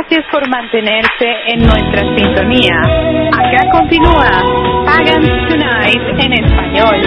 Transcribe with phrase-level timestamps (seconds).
[0.00, 2.80] Gracias por mantenerse en nuestra sintonía.
[3.32, 4.30] Acá continúa
[4.86, 7.02] Pagan Tonight en español.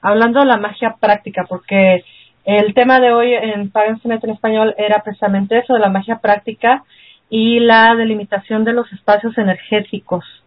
[0.00, 2.02] hablando de la magia práctica, porque
[2.46, 6.82] el tema de hoy en Pagan en español era precisamente eso, de la magia práctica
[7.28, 10.43] y la delimitación de los espacios energéticos.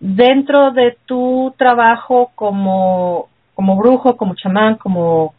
[0.00, 5.34] Dentro de tu trabajo como, como brujo, como chamán, como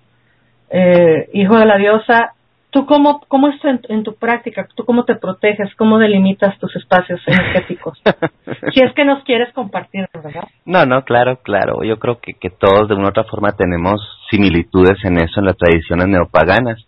[0.69, 2.33] eh, hijo de la diosa,
[2.69, 4.67] ¿Tú cómo, cómo es en, tu práctica?
[4.75, 5.73] ¿Tú cómo te proteges?
[5.75, 7.97] ¿Cómo delimitas tus espacios energéticos?
[8.73, 10.43] si es que nos quieres compartir, ¿verdad?
[10.65, 11.83] No, no, claro, claro.
[11.83, 15.45] Yo creo que, que todos de una u otra forma tenemos similitudes en eso, en
[15.45, 16.85] las tradiciones neopaganas.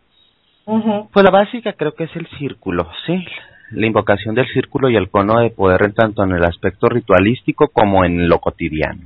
[1.12, 3.26] Pues la básica creo que es el círculo, sí.
[3.72, 8.04] La invocación del círculo y el cono de poder tanto en el aspecto ritualístico como
[8.06, 9.02] en lo cotidiano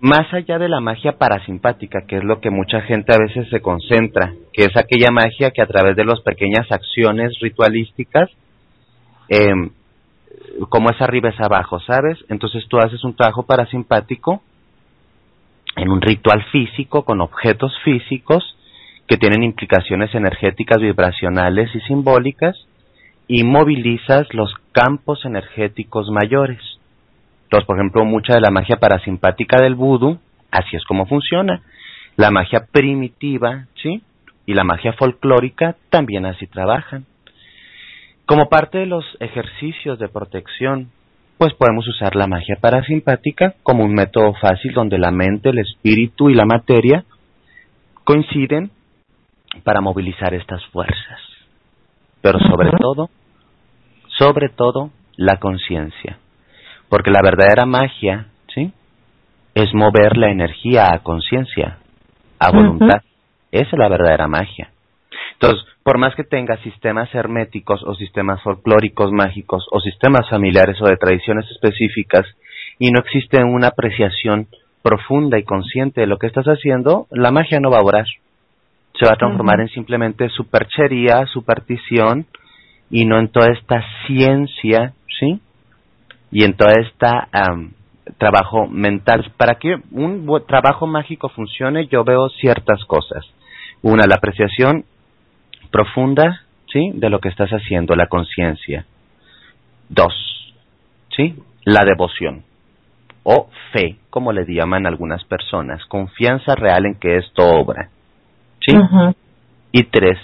[0.00, 3.60] más allá de la magia parasimpática, que es lo que mucha gente a veces se
[3.60, 8.30] concentra, que es aquella magia que a través de las pequeñas acciones ritualísticas,
[9.28, 9.70] eh,
[10.68, 12.16] como es arriba es abajo, ¿sabes?
[12.28, 14.42] Entonces tú haces un trabajo parasimpático
[15.76, 18.56] en un ritual físico con objetos físicos
[19.08, 22.56] que tienen implicaciones energéticas, vibracionales y simbólicas
[23.28, 26.60] y movilizas los campos energéticos mayores.
[27.44, 30.18] Entonces, por ejemplo, mucha de la magia parasimpática del vudú,
[30.50, 31.62] así es como funciona.
[32.16, 34.02] La magia primitiva, ¿sí?
[34.46, 37.04] Y la magia folclórica también así trabajan.
[38.24, 40.90] Como parte de los ejercicios de protección,
[41.38, 46.28] pues podemos usar la magia parasimpática como un método fácil donde la mente, el espíritu
[46.28, 47.04] y la materia
[48.04, 48.70] coinciden
[49.64, 51.20] para movilizar estas fuerzas.
[52.20, 53.08] Pero sobre todo,
[54.18, 56.18] sobre todo, la conciencia.
[56.88, 58.72] Porque la verdadera magia, ¿sí?
[59.54, 61.78] Es mover la energía a conciencia,
[62.38, 63.02] a voluntad.
[63.50, 64.70] Esa es la verdadera magia.
[65.34, 70.86] Entonces, por más que tengas sistemas herméticos o sistemas folclóricos mágicos o sistemas familiares o
[70.86, 72.26] de tradiciones específicas
[72.78, 74.48] y no existe una apreciación
[74.82, 78.06] profunda y consciente de lo que estás haciendo, la magia no va a obrar.
[78.98, 82.26] Se va a transformar en simplemente superchería, superstición
[82.90, 85.40] y no en toda esta ciencia, ¿sí?
[86.30, 87.06] y en todo este
[88.18, 89.32] trabajo mental.
[89.36, 93.24] Para que un trabajo mágico funcione, yo veo ciertas cosas.
[93.82, 94.84] Una, la apreciación
[95.70, 96.90] profunda, ¿sí?
[96.94, 98.86] De lo que estás haciendo, la conciencia.
[99.88, 100.14] Dos,
[101.14, 101.36] ¿sí?
[101.64, 102.44] La devoción
[103.30, 107.90] o fe, como le llaman algunas personas, confianza real en que esto obra.
[108.66, 108.74] ¿Sí?
[109.70, 110.18] Y tres,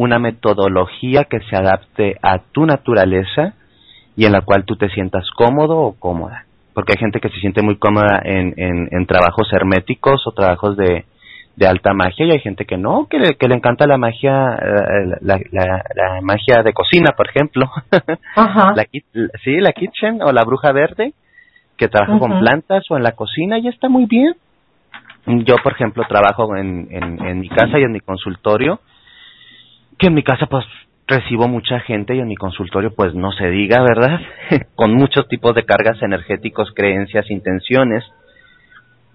[0.00, 3.52] una metodología que se adapte a tu naturaleza
[4.16, 6.46] y en la cual tú te sientas cómodo o cómoda.
[6.72, 11.04] Porque hay gente que se siente muy cómoda en, en, trabajos herméticos o trabajos de,
[11.56, 14.32] de alta magia y hay gente que no, que le, que le encanta la magia,
[15.20, 17.66] la, la, magia de cocina, por ejemplo.
[18.36, 18.72] Ajá.
[18.74, 18.86] La,
[19.44, 21.12] sí, la kitchen o la bruja verde,
[21.76, 24.32] que trabaja con plantas o en la cocina y está muy bien.
[25.44, 28.80] Yo, por ejemplo, trabajo en, en, en mi casa y en mi consultorio,
[30.00, 30.64] que en mi casa pues
[31.06, 34.20] recibo mucha gente y en mi consultorio pues no se diga, ¿verdad?
[34.74, 38.04] Con muchos tipos de cargas energéticos, creencias, intenciones.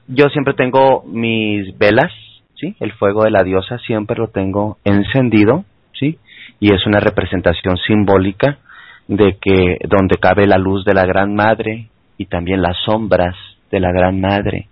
[0.07, 2.11] Yo siempre tengo mis velas,
[2.55, 2.75] ¿sí?
[2.79, 6.19] El fuego de la diosa siempre lo tengo encendido, ¿sí?
[6.59, 8.59] Y es una representación simbólica
[9.07, 11.87] de que donde cabe la luz de la Gran Madre
[12.17, 13.35] y también las sombras
[13.71, 14.67] de la Gran Madre,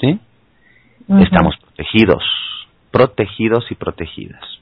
[0.00, 0.20] ¿sí?
[1.08, 2.22] Estamos protegidos,
[2.92, 4.59] protegidos y protegidas.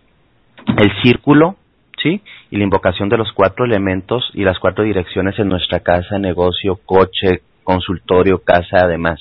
[0.76, 1.56] El círculo
[2.03, 2.20] ¿sí?
[2.50, 6.79] Y la invocación de los cuatro elementos y las cuatro direcciones en nuestra casa, negocio,
[6.85, 9.20] coche, consultorio, casa, además,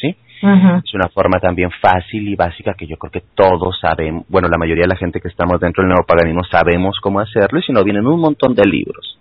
[0.00, 0.16] ¿sí?
[0.40, 4.58] Es una forma también fácil y básica que yo creo que todos sabemos, bueno, la
[4.58, 7.82] mayoría de la gente que estamos dentro del neopaganismo sabemos cómo hacerlo y si no
[7.82, 9.18] vienen un montón de libros.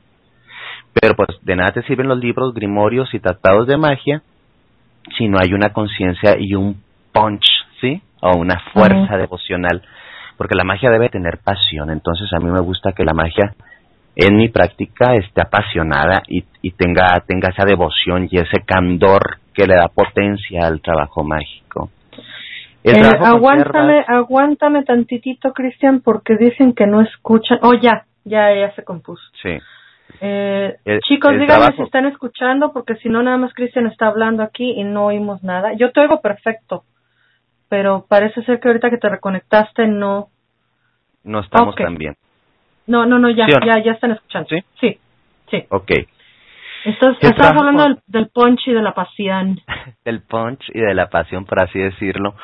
[0.93, 4.21] Pero pues de nada te sirven los libros, grimorios y tratados de magia
[5.17, 6.81] si no hay una conciencia y un
[7.13, 7.45] punch,
[7.81, 8.01] ¿sí?
[8.21, 9.81] O una fuerza devocional
[10.37, 13.53] porque la magia debe tener pasión, entonces a mí me gusta que la magia
[14.15, 19.65] en mi práctica esté apasionada y, y tenga, tenga esa devoción y ese candor que
[19.65, 21.89] le da potencia al trabajo mágico.
[22.83, 27.59] Eh, aguántame, aguántame tantitito, Cristian, porque dicen que no escuchan.
[27.61, 29.23] Oh, ya, ya, ya se compuso.
[29.41, 29.57] Sí.
[30.21, 34.71] Eh, chicos, díganme si están escuchando, porque si no, nada más Cristian está hablando aquí
[34.77, 35.73] y no oímos nada.
[35.73, 36.83] Yo te oigo perfecto,
[37.69, 40.27] pero parece ser que ahorita que te reconectaste no.
[41.23, 42.15] No estamos tan bien.
[42.85, 44.47] No, no, no, ya, ya, ya están escuchando.
[44.49, 44.99] Sí, sí.
[45.51, 45.65] sí.
[45.69, 45.91] Ok.
[46.85, 49.59] Estás, estás hablando del, del, punch y de la pasión.
[50.05, 52.35] del punch y de la pasión, por así decirlo.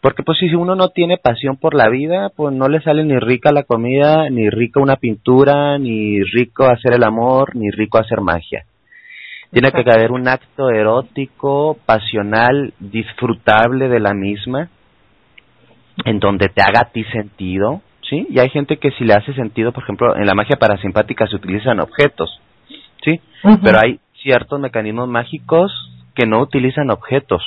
[0.00, 3.18] Porque pues si uno no tiene pasión por la vida, pues no le sale ni
[3.18, 8.22] rica la comida, ni rica una pintura, ni rico hacer el amor, ni rico hacer
[8.22, 8.64] magia.
[9.52, 14.68] Tiene que haber un acto erótico, pasional, disfrutable de la misma,
[16.04, 18.26] en donde te haga a ti sentido, ¿sí?
[18.30, 21.34] Y hay gente que si le hace sentido, por ejemplo, en la magia parasimpática se
[21.34, 22.40] utilizan objetos,
[23.04, 23.20] ¿sí?
[23.62, 25.72] Pero hay ciertos mecanismos mágicos
[26.14, 27.42] que no utilizan objetos,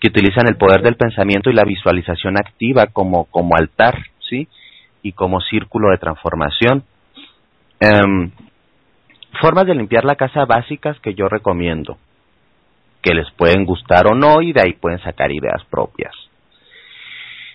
[0.00, 3.96] que utilizan el poder del pensamiento y la visualización activa como, como altar,
[4.28, 4.48] ¿sí?
[5.02, 6.82] Y como círculo de transformación.
[7.80, 8.32] Um,
[9.40, 11.98] formas de limpiar la casa básicas que yo recomiendo,
[13.02, 16.12] que les pueden gustar o no y de ahí pueden sacar ideas propias.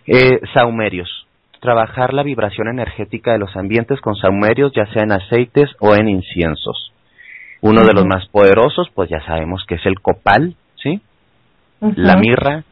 [0.06, 1.28] Eh, saumerios.
[1.62, 6.10] Trabajar la vibración energética de los ambientes con saumerios, ya sea en aceites o en
[6.10, 6.92] inciensos.
[7.62, 11.02] Uno de los más poderosos, pues ya sabemos que es el copal, ¿sí?
[11.80, 12.64] La mirra,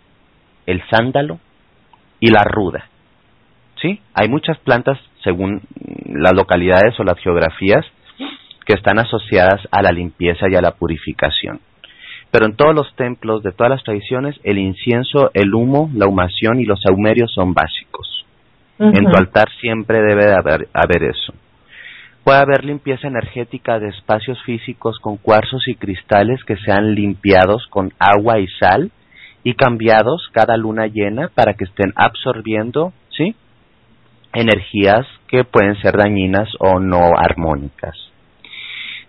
[0.66, 1.40] el sándalo
[2.20, 2.86] y la ruda.
[3.82, 4.02] ¿Sí?
[4.14, 5.62] Hay muchas plantas, según
[6.08, 7.86] las localidades o las geografías,
[8.72, 11.60] que están asociadas a la limpieza y a la purificación.
[12.32, 16.62] Pero en todos los templos de todas las tradiciones, el incienso, el humo, la humación
[16.62, 18.26] y los saumerios son básicos.
[18.80, 21.34] En tu altar siempre debe de haber, haber eso.
[22.24, 27.92] Puede haber limpieza energética de espacios físicos con cuarzos y cristales que sean limpiados con
[28.00, 28.90] agua y sal
[29.44, 33.36] y cambiados cada luna llena para que estén absorbiendo, ¿sí?
[34.34, 38.11] Energías que pueden ser dañinas o no armónicas.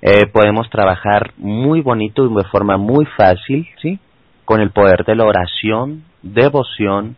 [0.02, 3.98] Eh, podemos trabajar muy bonito y de forma muy fácil, ¿sí?
[4.44, 7.16] Con el poder de la oración, devoción,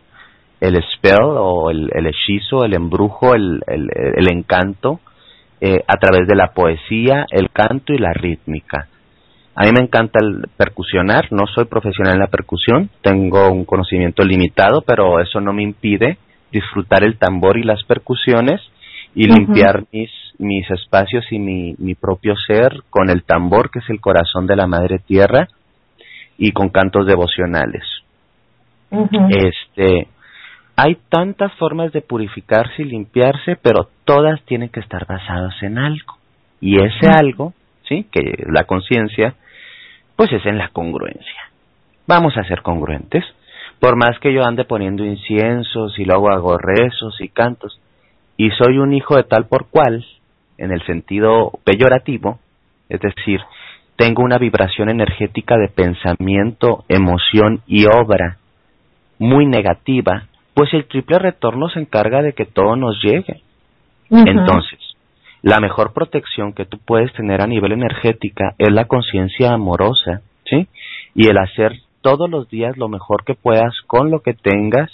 [0.61, 4.99] el spell o el, hechizo, el embrujo, el, el encanto,
[5.61, 8.87] eh, a través de la poesía, el canto y la rítmica.
[9.55, 14.23] A mí me encanta el percusionar, no soy profesional en la percusión, tengo un conocimiento
[14.23, 16.17] limitado, pero eso no me impide
[16.51, 18.61] disfrutar el tambor y las percusiones
[19.15, 20.09] y limpiar mis,
[20.39, 24.55] mis espacios y mi, mi propio ser con el tambor, que es el corazón de
[24.55, 25.47] la Madre Tierra,
[26.37, 27.83] y con cantos devocionales.
[29.29, 30.07] Este,
[30.75, 36.17] hay tantas formas de purificarse y limpiarse, pero todas tienen que estar basadas en algo.
[36.61, 37.53] Y ese algo,
[37.87, 38.05] ¿sí?
[38.11, 39.35] Que la conciencia,
[40.15, 41.49] pues es en la congruencia.
[42.07, 43.23] Vamos a ser congruentes.
[43.79, 47.79] Por más que yo ande poniendo inciensos y luego hago rezos y cantos,
[48.37, 50.05] y soy un hijo de tal por cual,
[50.57, 52.39] en el sentido peyorativo,
[52.89, 53.41] es decir,
[53.95, 58.37] tengo una vibración energética de pensamiento, emoción y obra
[59.19, 63.41] muy negativa, pues el triple retorno se encarga de que todo nos llegue.
[64.09, 64.79] Entonces,
[65.41, 70.67] la mejor protección que tú puedes tener a nivel energética es la conciencia amorosa, ¿sí?
[71.13, 74.91] Y el hacer todos los días lo mejor que puedas con lo que tengas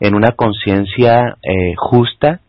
[0.00, 2.40] en una conciencia eh, justa.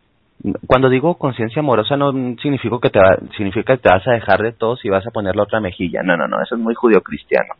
[0.67, 2.11] Cuando digo conciencia amorosa no
[2.41, 2.99] significa que te
[3.35, 6.03] significa que te vas a dejar de todo y vas a poner la otra mejilla.
[6.03, 7.55] No, no, no, eso es muy judío cristiano.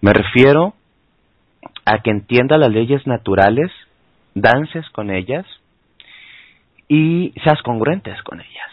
[0.00, 0.74] Me refiero
[1.84, 3.70] a que entienda las leyes naturales,
[4.34, 5.44] dances con ellas
[6.88, 8.70] y seas congruentes con ellas.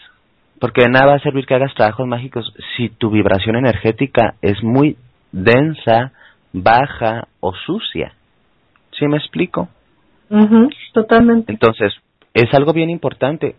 [0.58, 4.62] Porque de nada va a servir que hagas trabajos mágicos si tu vibración energética es
[4.62, 4.96] muy
[5.30, 6.12] densa,
[6.52, 8.14] baja o sucia.
[8.98, 9.68] ¿Sí me explico?
[10.92, 11.52] totalmente.
[11.52, 11.92] Entonces,
[12.40, 13.56] es algo bien importante.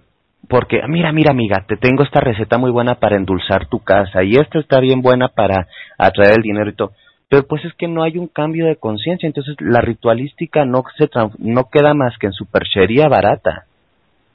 [0.48, 4.36] Porque, mira, mira, amiga, te tengo esta receta muy buena para endulzar tu casa y
[4.36, 5.68] esta está bien buena para
[5.98, 6.92] atraer el dinero y todo
[7.30, 11.08] pero pues es que no hay un cambio de conciencia, entonces la ritualística no se
[11.38, 13.66] no queda más que en superchería barata,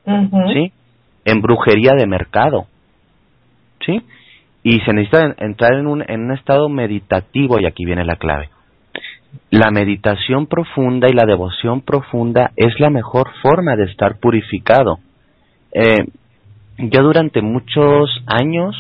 [0.05, 0.73] ¿sí?
[1.25, 2.67] En brujería de mercado,
[3.85, 4.01] ¿sí?
[4.63, 8.49] Y se necesita entrar en un, en un estado meditativo, y aquí viene la clave.
[9.51, 14.99] La meditación profunda y la devoción profunda es la mejor forma de estar purificado.
[15.73, 16.05] Eh,
[16.79, 18.77] yo durante muchos años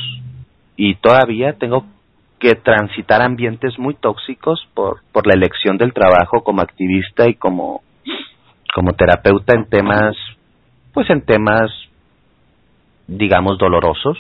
[0.76, 1.86] y todavía tengo
[2.40, 7.82] que transitar ambientes muy tóxicos por, por la elección del trabajo como activista y como,
[8.74, 10.16] como terapeuta en temas,
[10.92, 11.70] pues en temas
[13.06, 14.18] digamos, dolorosos.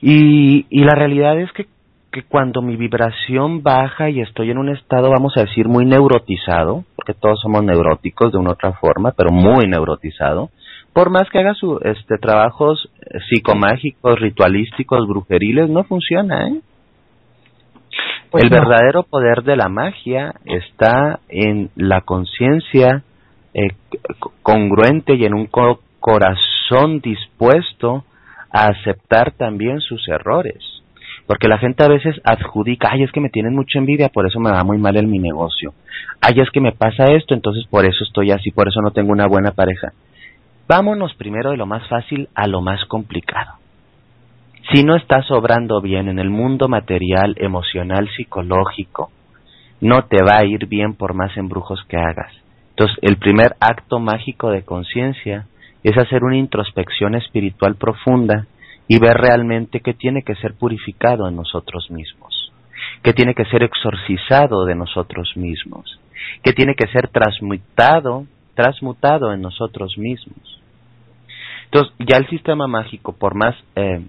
[0.00, 1.66] Y, y la realidad es que,
[2.10, 6.84] que cuando mi vibración baja y estoy en un estado, vamos a decir, muy neurotizado,
[6.96, 10.50] porque todos somos neuróticos de una u otra forma, pero muy neurotizado,
[10.92, 12.90] por más que haga sus este, trabajos
[13.28, 16.60] psicomágicos, ritualísticos, brujeriles, no funciona, ¿eh?
[18.30, 23.02] Pues el verdadero poder de la magia está en la conciencia
[23.54, 23.68] eh,
[24.42, 25.48] congruente y en un
[26.00, 28.04] corazón dispuesto
[28.50, 30.77] a aceptar también sus errores.
[31.28, 34.40] Porque la gente a veces adjudica, ay, es que me tienen mucha envidia, por eso
[34.40, 35.74] me va muy mal en mi negocio.
[36.22, 39.12] Ay, es que me pasa esto, entonces por eso estoy así, por eso no tengo
[39.12, 39.92] una buena pareja.
[40.66, 43.52] Vámonos primero de lo más fácil a lo más complicado.
[44.72, 49.10] Si no estás obrando bien en el mundo material, emocional, psicológico,
[49.82, 52.32] no te va a ir bien por más embrujos que hagas.
[52.70, 55.44] Entonces, el primer acto mágico de conciencia
[55.82, 58.46] es hacer una introspección espiritual profunda
[58.88, 62.52] y ver realmente qué tiene que ser purificado en nosotros mismos,
[63.02, 66.00] qué tiene que ser exorcizado de nosotros mismos,
[66.42, 70.60] qué tiene que ser transmutado, transmutado en nosotros mismos.
[71.66, 74.00] Entonces, ya el sistema mágico, por más eh,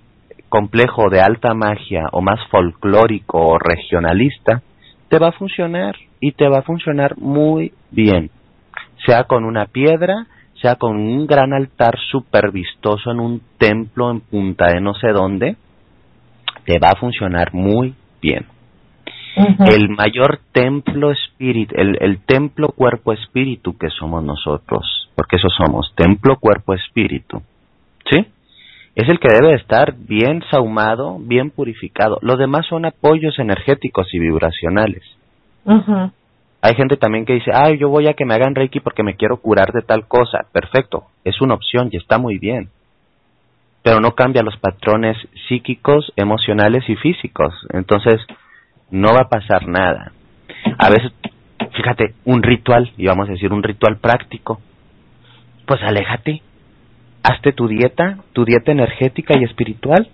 [0.48, 4.64] complejo de alta magia o más folclórico o regionalista,
[5.10, 8.32] te va a funcionar y te va a funcionar muy bien.
[9.06, 10.28] Sea con una piedra,
[10.62, 15.10] sea con un gran altar super vistoso en un templo en punta de no sé
[15.10, 15.56] dónde,
[16.66, 18.46] te va a funcionar muy bien.
[19.36, 25.94] El mayor templo espíritu, el, el templo cuerpo espíritu que somos nosotros, porque eso somos,
[25.96, 27.42] templo cuerpo espíritu,
[28.10, 28.28] ¿sí?
[28.96, 32.18] Es el que debe estar bien saumado, bien purificado.
[32.22, 35.04] Lo demás son apoyos energéticos y vibracionales.
[36.62, 39.16] Hay gente también que dice, ay, yo voy a que me hagan Reiki porque me
[39.16, 40.46] quiero curar de tal cosa.
[40.52, 42.70] Perfecto, es una opción y está muy bien.
[43.82, 45.16] Pero no cambia los patrones
[45.48, 47.54] psíquicos, emocionales y físicos.
[47.72, 48.20] Entonces,
[48.92, 50.12] no va a pasar nada.
[50.78, 51.14] A veces,
[51.76, 54.60] fíjate, un ritual, y vamos a decir un ritual práctico,
[55.66, 56.42] pues aléjate,
[57.24, 60.10] hazte tu dieta, tu dieta energética y espiritual,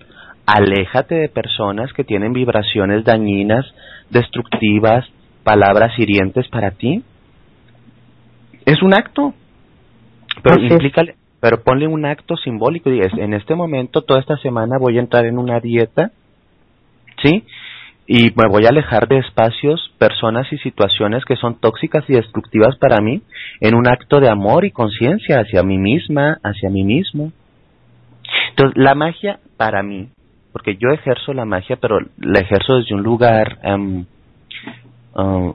[0.45, 3.65] aléjate de personas que tienen vibraciones dañinas,
[4.11, 5.05] destructivas,
[5.45, 7.03] palabras hirientes para ti.
[8.65, 9.33] Es un acto,
[10.43, 11.03] pero implica,
[11.39, 15.25] pero ponle un acto simbólico y en este momento, toda esta semana voy a entrar
[15.25, 16.11] en una dieta,
[17.23, 17.45] ¿sí?
[18.07, 22.77] y me voy a alejar de espacios, personas y situaciones que son tóxicas y destructivas
[22.77, 23.21] para mí
[23.61, 27.31] en un acto de amor y conciencia hacia mí misma, hacia mí mismo.
[28.51, 30.09] Entonces, la magia para mí,
[30.53, 34.05] porque yo ejerzo la magia, pero la ejerzo desde un lugar, um,
[35.15, 35.53] um,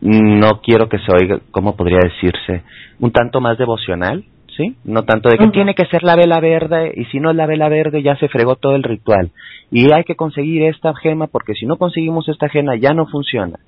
[0.00, 2.62] no quiero que se oiga, ¿cómo podría decirse?
[3.00, 4.24] Un tanto más devocional,
[4.56, 4.76] ¿sí?
[4.84, 7.46] No tanto de que tiene que ser la vela verde y si no es la
[7.46, 9.30] vela verde ya se fregó todo el ritual
[9.70, 13.58] y hay que conseguir esta gema porque si no conseguimos esta gema ya no funciona.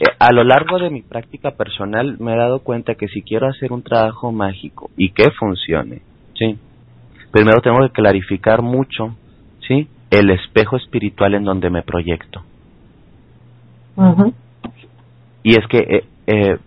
[0.00, 3.48] Eh, a lo largo de mi práctica personal me he dado cuenta que si quiero
[3.48, 6.02] hacer un trabajo mágico y que funcione,
[6.34, 6.58] ¿sí?
[7.32, 9.16] Primero tengo que clarificar mucho,
[9.66, 9.88] ¿sí?
[10.10, 12.42] El espejo espiritual en donde me proyecto.
[15.42, 16.58] Y es que eh, eh,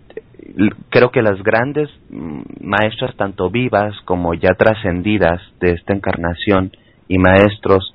[0.88, 6.72] creo que las grandes mm, maestras, tanto vivas como ya trascendidas de esta encarnación,
[7.10, 7.92] y maestros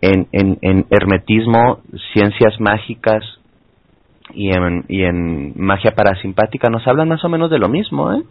[0.00, 1.80] en, en, hermetismo,
[2.12, 3.22] ciencias mágicas
[4.34, 8.22] y en, y en magia parasimpática, nos hablan más o menos de lo mismo, ¿eh?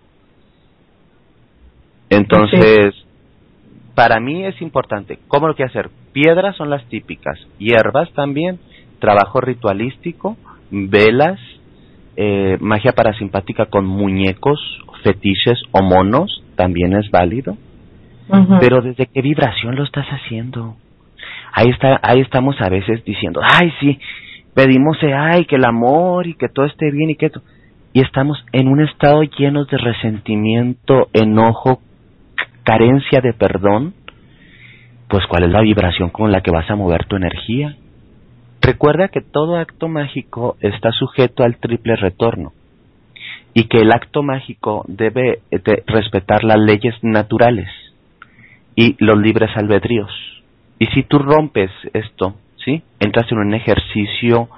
[2.09, 2.93] Entonces,
[3.95, 5.89] para mí es importante, ¿cómo lo que hacer?
[6.13, 8.59] Piedras son las típicas, hierbas también,
[8.99, 10.37] trabajo ritualístico,
[10.71, 11.39] velas,
[12.15, 14.59] eh, magia parasimpática con muñecos,
[15.03, 17.57] fetiches o monos también es válido.
[18.59, 20.75] Pero desde qué vibración lo estás haciendo.
[21.53, 23.99] Ahí está, ahí estamos a veces diciendo, ay sí,
[24.53, 27.31] pedimos ay que el amor y que todo esté bien y que
[27.93, 31.81] y estamos en un estado lleno de resentimiento, enojo,
[32.63, 33.93] carencia de perdón.
[35.07, 37.77] Pues cuál es la vibración con la que vas a mover tu energía.
[38.67, 42.51] Recuerda que todo acto mágico está sujeto al triple retorno
[43.53, 45.39] y que el acto mágico debe
[45.85, 47.69] respetar las leyes naturales
[48.75, 50.11] y los libres albedríos.
[50.79, 52.83] Y si tú rompes esto, ¿sí?
[52.99, 54.49] Entras en un ejercicio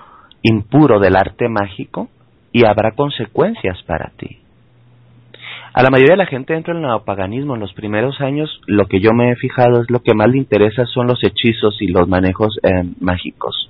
[0.41, 2.09] impuro del arte mágico
[2.51, 4.39] y habrá consecuencias para ti.
[5.71, 8.87] A la mayoría de la gente entra en el neopaganismo en los primeros años, lo
[8.87, 11.89] que yo me he fijado es lo que más le interesa son los hechizos y
[11.89, 13.69] los manejos eh, mágicos.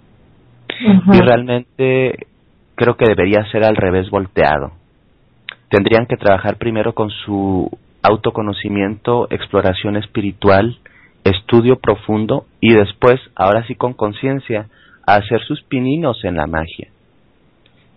[0.80, 2.28] Y realmente
[2.76, 4.72] creo que debería ser al revés volteado.
[5.70, 7.70] Tendrían que trabajar primero con su
[8.02, 10.78] autoconocimiento, exploración espiritual,
[11.24, 14.68] estudio profundo y después, ahora sí con conciencia,
[15.06, 16.90] hacer sus pininos en la magia.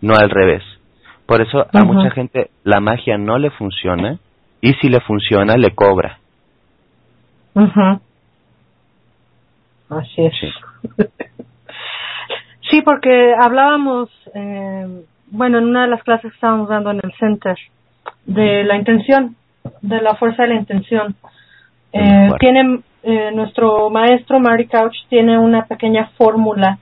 [0.00, 0.62] No al revés.
[1.26, 4.18] Por eso a mucha gente la magia no le funciona
[4.60, 6.18] y si le funciona le cobra.
[9.88, 10.34] Así es.
[10.40, 10.48] Sí.
[12.80, 17.56] porque hablábamos, eh, bueno, en una de las clases que estábamos dando en el center,
[18.24, 19.36] de la intención,
[19.82, 21.14] de la fuerza de la intención.
[21.92, 26.78] Eh, tiene eh, nuestro maestro Mary Couch tiene una pequeña fórmula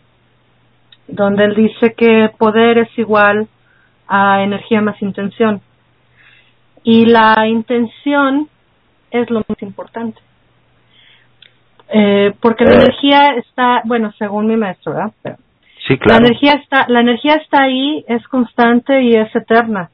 [1.09, 3.49] donde él dice que poder es igual
[4.07, 5.63] a energía más intención
[6.85, 8.51] y la intención
[9.11, 10.21] es lo más importante
[11.89, 12.83] eh, porque la eh.
[12.83, 15.39] energía está bueno según mi maestro ¿verdad?
[15.91, 19.91] Sí claro la energía está la energía está ahí es constante y es eterna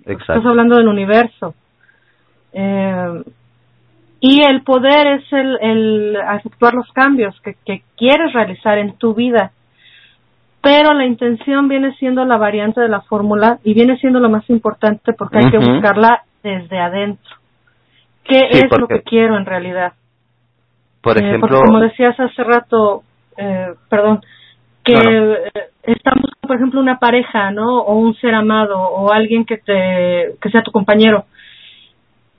[0.00, 0.32] Exacto.
[0.34, 1.54] estás hablando del universo
[2.52, 3.22] eh,
[4.20, 9.14] y el poder es el, el efectuar los cambios que, que quieres realizar en tu
[9.14, 9.52] vida
[10.66, 14.50] pero la intención viene siendo la variante de la fórmula y viene siendo lo más
[14.50, 17.36] importante porque hay que buscarla desde adentro.
[18.24, 19.92] ¿Qué es lo que quiero en realidad?
[21.02, 23.04] Por eh, ejemplo, como decías hace rato,
[23.36, 24.22] eh, perdón,
[24.86, 25.50] que
[25.82, 27.80] estamos, por ejemplo, una pareja, ¿no?
[27.80, 31.26] O un ser amado o alguien que te que sea tu compañero.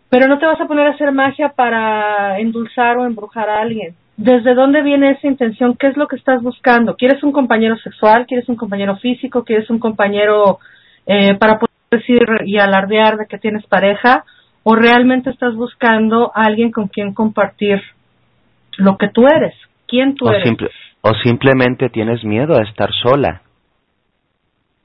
[0.10, 3.96] Pero no te vas a poner a hacer magia para endulzar o embrujar a alguien
[4.18, 5.78] ¿Desde dónde viene esa intención?
[5.78, 6.96] ¿Qué es lo que estás buscando?
[6.96, 8.26] ¿Quieres un compañero sexual?
[8.26, 9.44] ¿Quieres un compañero físico?
[9.44, 10.58] ¿Quieres un compañero
[11.06, 14.26] eh, para poder decir y alardear de que tienes pareja?
[14.64, 17.80] ¿O realmente estás buscando a alguien con quien compartir
[18.78, 19.54] lo que tú eres?
[19.88, 20.58] ¿Quién tú eres?
[21.02, 23.42] O simplemente tienes miedo a estar sola.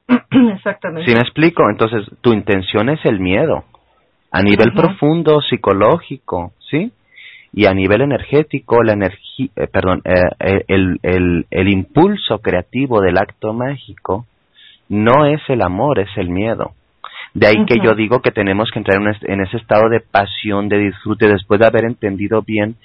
[0.56, 1.08] Exactamente.
[1.08, 3.64] Si me explico, entonces tu intención es el miedo
[4.30, 6.92] a nivel profundo, psicológico, ¿sí?
[7.52, 13.00] y a nivel energético la energía eh, perdón eh, eh, el, el, el impulso creativo
[13.00, 14.26] del acto mágico
[14.88, 16.72] no es el amor es el miedo
[17.34, 20.78] de ahí que yo digo que tenemos que entrar en, ese estado de pasión de
[20.78, 22.76] disfrute después de haber entendido bien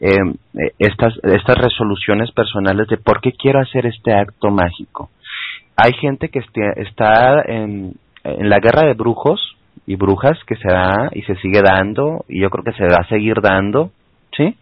[0.00, 0.34] em,
[0.78, 5.10] estas estas resoluciones personales de por qué quiero hacer este acto mágico
[5.76, 6.40] hay gente que
[6.76, 11.62] está en, en la guerra de brujos y brujas que se da y se sigue
[11.62, 13.90] dando y yo creo que se va a seguir dando
[14.36, 14.56] ¿sí?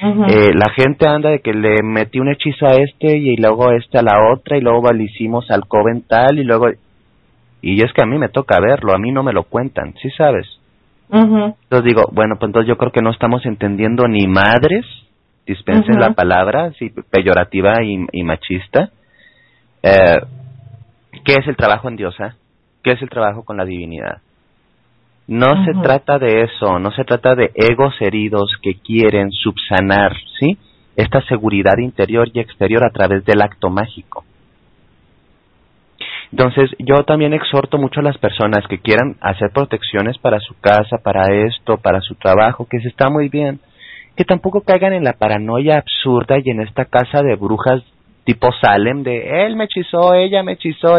[0.00, 3.76] eh, la gente anda de que le metí un hechizo a este y luego a
[3.76, 6.68] este a la otra y luego le hicimos al coven tal y luego...
[7.60, 10.10] Y es que a mí me toca verlo, a mí no me lo cuentan, ¿sí
[10.10, 10.46] sabes?
[11.10, 14.84] Entonces digo, bueno, pues entonces yo creo que no estamos entendiendo ni madres,
[15.46, 18.90] dispensen la palabra, sí, peyorativa y, machista.
[19.82, 20.20] Eh,
[21.24, 22.36] ¿Qué es el trabajo en diosa?
[22.82, 24.18] ¿Qué es el trabajo con la divinidad?
[25.26, 30.56] No se trata de eso, no se trata de egos heridos que quieren subsanar, ¿sí?
[30.96, 34.24] Esta seguridad interior y exterior a través del acto mágico.
[36.30, 40.98] Entonces, yo también exhorto mucho a las personas que quieran hacer protecciones para su casa,
[41.02, 43.60] para esto, para su trabajo, que se está muy bien,
[44.16, 47.82] que tampoco caigan en la paranoia absurda y en esta casa de brujas
[48.24, 50.96] tipo Salem de él me hechizó, ella me hechizó,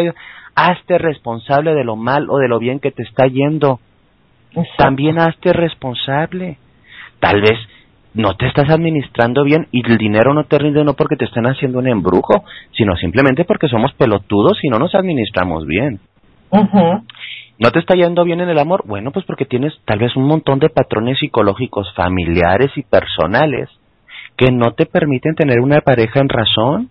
[0.55, 3.79] hazte responsable de lo mal o de lo bien que te está yendo
[4.77, 6.57] también hazte responsable.
[7.19, 7.57] Tal vez
[8.13, 11.45] no te estás administrando bien y el dinero no te rinde no porque te estén
[11.45, 12.43] haciendo un embrujo,
[12.75, 15.99] sino simplemente porque somos pelotudos y no nos administramos bien.
[17.59, 18.83] ¿No te está yendo bien en el amor?
[18.87, 23.69] Bueno, pues porque tienes tal vez un montón de patrones psicológicos familiares y personales
[24.37, 26.89] que no te permiten tener una pareja en razón.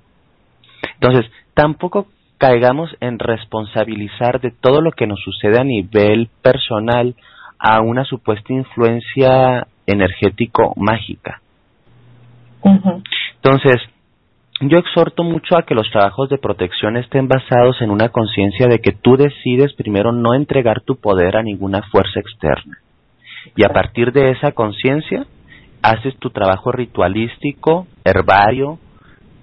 [1.01, 7.15] Entonces, tampoco caigamos en responsabilizar de todo lo que nos sucede a nivel personal
[7.59, 11.41] a una supuesta influencia energético mágica.
[13.37, 13.77] Entonces,
[14.61, 18.81] yo exhorto mucho a que los trabajos de protección estén basados en una conciencia de
[18.81, 22.79] que tú decides primero no entregar tu poder a ninguna fuerza externa.
[23.57, 25.27] Y a partir de esa conciencia,
[25.83, 28.79] haces tu trabajo ritualístico, herbario,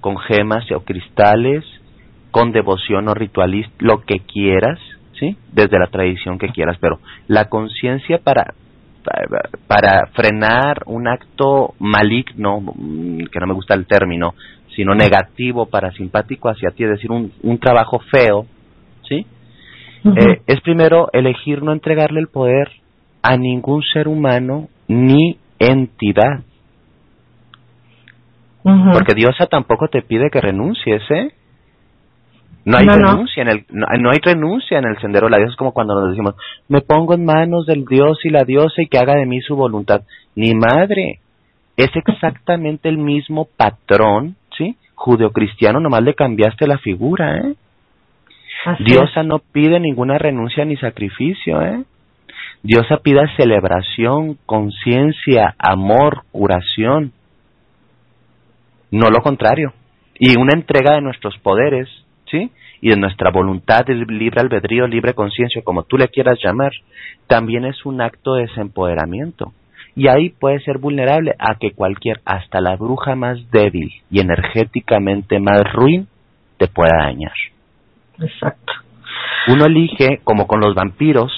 [0.01, 1.63] con gemas o cristales,
[2.31, 4.77] con devoción o ritualista, lo que quieras,
[5.17, 5.38] ¿sí?
[5.53, 8.53] Desde la tradición que quieras, pero la conciencia para,
[9.68, 14.34] para, frenar un acto maligno, mm, que no me gusta el término,
[14.76, 18.46] sino negativo, para simpático hacia ti, es decir, un, un trabajo feo,
[19.08, 19.26] ¿sí?
[20.06, 22.70] Eh, es primero elegir no entregarle el poder
[23.24, 26.44] a ningún ser humano ni entidad.
[28.63, 31.32] Porque Diosa tampoco te pide que renuncies, ¿eh?
[32.65, 35.56] No hay renuncia en el no, hay renuncia en el sendero de la Dios, es
[35.56, 36.36] como cuando nos decimos,
[36.67, 39.56] me pongo en manos del Dios y la diosa y que haga de mí su
[39.56, 40.01] voluntad.
[40.36, 41.19] Ni madre,
[41.78, 44.75] es exactamente el mismo patrón, ¿sí?
[44.95, 47.56] Judeocristiano, nomás le cambiaste la figura, ¿eh?
[48.80, 51.84] Diosa no pide ninguna renuncia ni sacrificio, ¿eh?
[52.63, 57.12] Diosa pide celebración, conciencia, amor, curación.
[58.89, 59.73] No lo contrario.
[60.17, 61.88] Y una entrega de nuestros poderes,
[62.30, 62.52] ¿sí?
[62.82, 66.72] Y de nuestra voluntad, de libre albedrío, libre conciencia, como tú le quieras llamar,
[67.28, 69.54] también es un acto de desempoderamiento.
[69.96, 75.40] Y ahí puede ser vulnerable a que cualquier, hasta la bruja más débil y energéticamente
[75.40, 76.08] más ruin,
[76.58, 77.34] te pueda dañar.
[78.20, 78.74] Exacto.
[79.48, 81.32] Uno elige, como con los vampiros,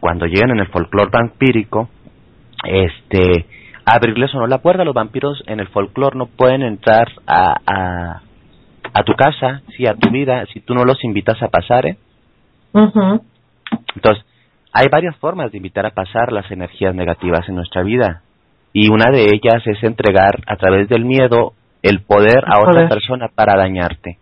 [0.00, 1.88] cuando llegan en el folclore vampírico,
[2.64, 3.46] este,
[3.84, 4.84] abrirles o no la puerta.
[4.84, 8.22] Los vampiros en el folclore no pueden entrar a, a,
[8.92, 11.96] a, tu casa, sí, a tu vida, si tú no los invitas a pasar, ¿eh?
[13.94, 14.24] Entonces,
[14.72, 18.22] hay varias formas de invitar a pasar las energías negativas en nuestra vida.
[18.72, 21.52] Y una de ellas es entregar a través del miedo
[21.82, 24.18] el poder a otra persona para dañarte.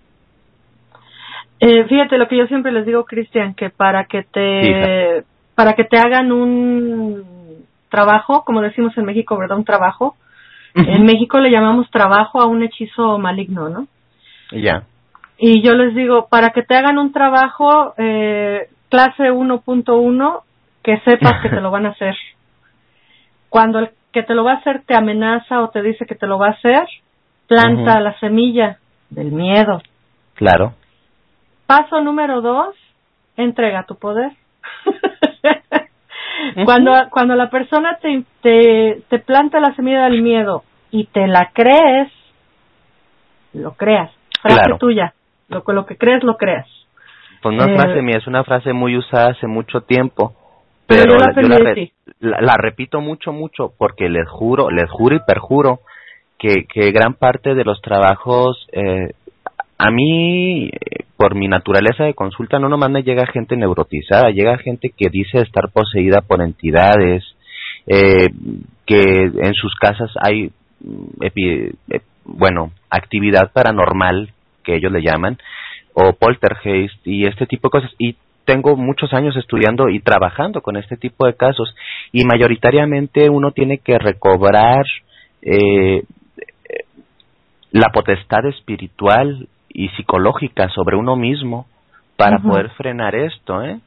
[1.61, 5.85] Eh, fíjate lo que yo siempre les digo, Cristian, que para que te para que
[5.85, 7.23] te hagan un
[7.91, 9.59] trabajo, como decimos en México, ¿verdad?
[9.59, 10.17] Un trabajo.
[10.75, 13.89] En México le llamamos trabajo a un hechizo maligno, ¿no?
[14.53, 14.85] Ya.
[15.39, 20.43] Y yo les digo, para que te hagan un trabajo, eh, clase 1.1,
[20.83, 22.15] que sepas que te lo van a hacer.
[23.49, 26.27] Cuando el que te lo va a hacer te amenaza o te dice que te
[26.27, 26.87] lo va a hacer,
[27.47, 29.81] planta la semilla del miedo.
[30.35, 30.75] Claro.
[31.67, 32.75] Paso número dos,
[33.37, 34.33] entrega tu poder.
[36.65, 41.51] cuando, cuando la persona te, te, te planta la semilla del miedo y te la
[41.53, 42.13] crees,
[43.53, 44.11] lo creas.
[44.43, 45.15] Frase tuya.
[45.49, 46.67] Lo, lo que crees, lo creas.
[47.43, 50.35] Pues no es frase eh, mía, es una frase muy usada hace mucho tiempo.
[50.87, 51.17] Pero,
[52.19, 55.81] la, repito mucho, mucho, porque les juro, les juro y perjuro
[56.37, 59.13] que, que gran parte de los trabajos, eh,
[59.79, 60.71] a mí,
[61.17, 65.39] por mi naturaleza de consulta, no nomás me llega gente neurotizada, llega gente que dice
[65.39, 67.25] estar poseída por entidades,
[67.87, 68.29] eh,
[68.85, 70.51] que en sus casas hay,
[70.81, 74.33] mm, eh, bueno, actividad paranormal,
[74.65, 75.39] que ellos le llaman,
[75.95, 77.91] o poltergeist y este tipo de cosas.
[77.99, 81.75] Y tengo muchos años estudiando y trabajando con este tipo de casos
[82.13, 84.85] y mayoritariamente uno tiene que recobrar
[85.43, 86.03] eh,
[87.71, 91.67] la potestad espiritual y psicológica sobre uno mismo
[92.17, 93.79] para poder frenar esto, ¿eh?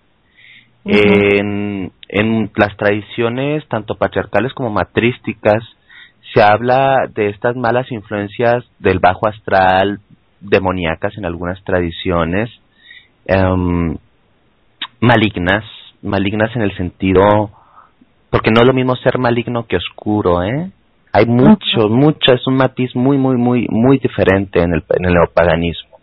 [0.85, 5.63] en, en las tradiciones tanto patriarcales como matrísticas
[6.33, 9.99] se habla de estas malas influencias del bajo astral,
[10.39, 12.49] demoníacas en algunas tradiciones,
[13.25, 13.95] em,
[14.99, 15.63] malignas,
[16.01, 17.51] malignas en el sentido,
[18.29, 20.71] porque no es lo mismo ser maligno que oscuro, ¿eh?
[21.11, 25.13] Hay mucho, mucho, es un matiz muy, muy, muy, muy diferente en el, en el
[25.13, 25.97] neopaganismo.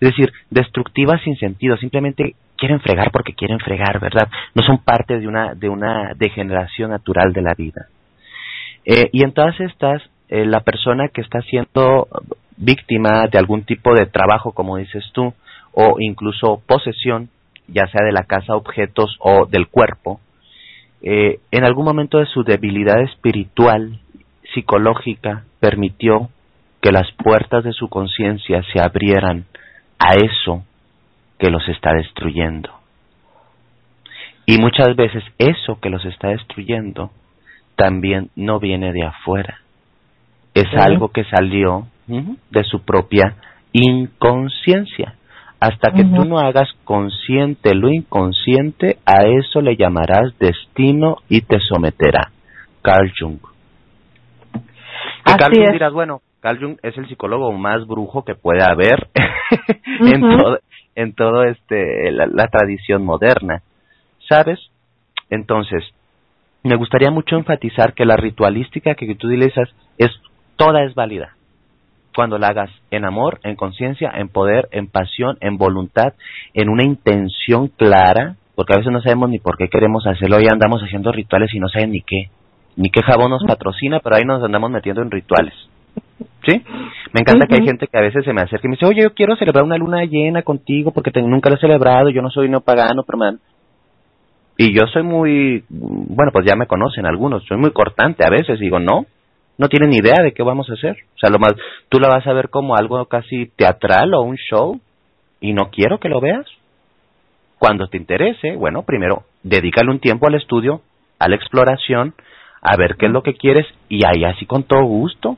[0.00, 4.28] Es decir, destructivas sin sentido, simplemente quieren fregar porque quieren fregar, ¿verdad?
[4.54, 7.86] No son parte de una, de una degeneración natural de la vida.
[8.90, 12.08] Eh, y en todas estas, eh, la persona que está siendo
[12.56, 15.34] víctima de algún tipo de trabajo, como dices tú,
[15.72, 17.28] o incluso posesión,
[17.66, 20.20] ya sea de la casa, objetos o del cuerpo,
[21.02, 24.00] eh, en algún momento de su debilidad espiritual,
[24.54, 26.30] psicológica, permitió
[26.80, 29.44] que las puertas de su conciencia se abrieran
[29.98, 30.64] a eso
[31.38, 32.70] que los está destruyendo.
[34.46, 37.10] Y muchas veces eso que los está destruyendo
[37.78, 39.60] también no viene de afuera.
[40.52, 43.36] Es algo que salió de su propia
[43.72, 45.14] inconsciencia.
[45.60, 51.60] Hasta que tú no hagas consciente lo inconsciente, a eso le llamarás destino y te
[51.60, 52.32] someterá.
[52.82, 53.38] Carl Jung.
[54.54, 59.08] Y Carl Jung dirás, bueno, Carl Jung es el psicólogo más brujo que puede haber
[60.00, 60.58] en todo,
[60.96, 63.62] en todo este la, la, tradición moderna.
[64.28, 64.58] ¿Sabes?
[65.30, 65.84] Entonces,
[66.68, 70.10] me gustaría mucho enfatizar que la ritualística que tú utilizas es
[70.56, 71.34] toda es válida
[72.18, 76.14] cuando la hagas en amor, en conciencia, en poder, en pasión, en voluntad,
[76.52, 80.48] en una intención clara, porque a veces no sabemos ni por qué queremos hacerlo, y
[80.50, 82.30] andamos haciendo rituales y no saben ni qué,
[82.74, 85.54] ni qué jabón nos patrocina, pero ahí nos andamos metiendo en rituales.
[86.44, 86.60] ¿Sí?
[87.12, 89.02] Me encanta que hay gente que a veces se me acerca y me dice, oye,
[89.02, 92.48] yo quiero celebrar una luna llena contigo porque nunca lo he celebrado, yo no soy
[92.48, 93.38] neopagano, pero man.
[94.60, 98.58] Y yo soy muy, bueno, pues ya me conocen algunos, soy muy cortante a veces,
[98.58, 99.06] digo, no,
[99.56, 100.96] no tienen ni idea de qué vamos a hacer.
[101.14, 101.54] O sea, lo más,
[101.88, 104.80] tú la vas a ver como algo casi teatral o un show.
[105.40, 106.44] y no quiero que lo veas.
[107.60, 110.82] Cuando te interese, bueno, primero dedícale un tiempo al estudio,
[111.20, 112.14] a la exploración,
[112.60, 115.36] a ver qué es lo que quieres y ahí así con todo gusto.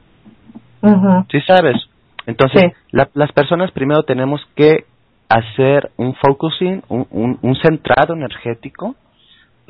[1.31, 1.77] ¿Sí sabes?
[2.25, 4.85] Entonces, las personas primero tenemos que
[5.29, 8.97] hacer un focusing, un, un, centrado energético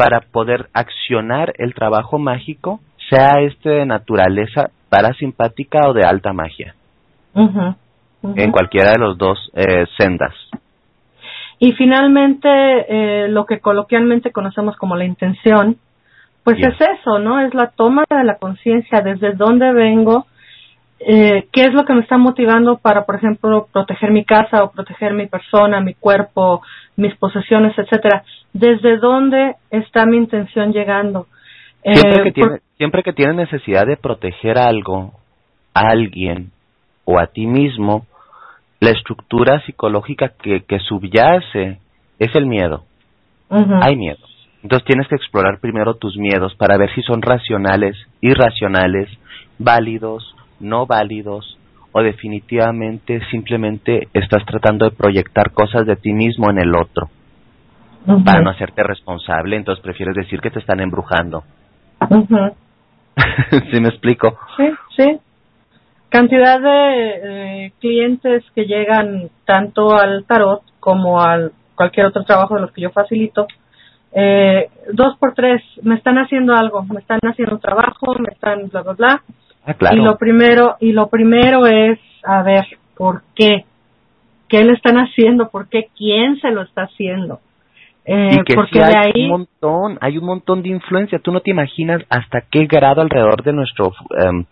[0.00, 6.74] para poder accionar el trabajo mágico, sea este de naturaleza parasimpática o de alta magia.
[7.34, 10.32] En cualquiera de los dos eh, sendas.
[11.58, 15.76] Y finalmente, eh, lo que coloquialmente conocemos como la intención,
[16.44, 17.38] pues es eso, ¿no?
[17.40, 20.24] Es la toma de la conciencia, desde dónde vengo,
[21.00, 24.70] eh, qué es lo que me está motivando para, por ejemplo, proteger mi casa o
[24.70, 26.62] proteger mi persona, mi cuerpo,
[26.96, 28.22] mis posesiones, etcétera.
[28.52, 31.26] ¿Desde dónde está mi intención llegando?
[31.82, 35.14] Siempre, que, tiene, siempre que tiene necesidad de proteger algo,
[35.72, 36.50] a alguien
[37.06, 38.06] o a ti mismo,
[38.80, 41.78] la estructura psicológica que, que subyace
[42.18, 42.84] es el miedo.
[43.48, 44.18] Hay miedo.
[44.62, 49.08] Entonces tienes que explorar primero tus miedos para ver si son racionales, irracionales,
[49.58, 51.59] válidos, no válidos
[51.92, 57.11] o definitivamente simplemente estás tratando de proyectar cosas de ti mismo en el otro
[58.25, 61.44] para no hacerte responsable, entonces prefieres decir que te están embrujando.
[63.70, 64.38] ¿Sí me explico?
[64.57, 65.20] Sí, sí
[66.11, 72.73] cantidad de clientes que llegan tanto al tarot como al cualquier otro trabajo de los
[72.73, 73.46] que yo facilito,
[74.12, 78.68] eh, dos por tres me están haciendo algo, me están haciendo un trabajo, me están
[78.68, 79.23] bla bla bla.
[79.64, 79.96] Ah, claro.
[79.96, 83.64] Y lo primero y lo primero es a ver por qué,
[84.49, 87.40] qué le están haciendo, por qué, quién se lo está haciendo.
[88.05, 91.18] Eh, y que porque hay un montón, hay un montón de influencia.
[91.18, 94.44] Tú no te imaginas hasta qué grado alrededor de nuestro em,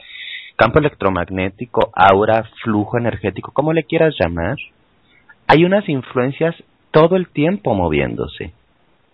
[0.57, 4.57] campo electromagnético, aura, flujo energético, como le quieras llamar,
[5.47, 6.55] hay unas influencias
[6.91, 8.53] todo el tiempo moviéndose.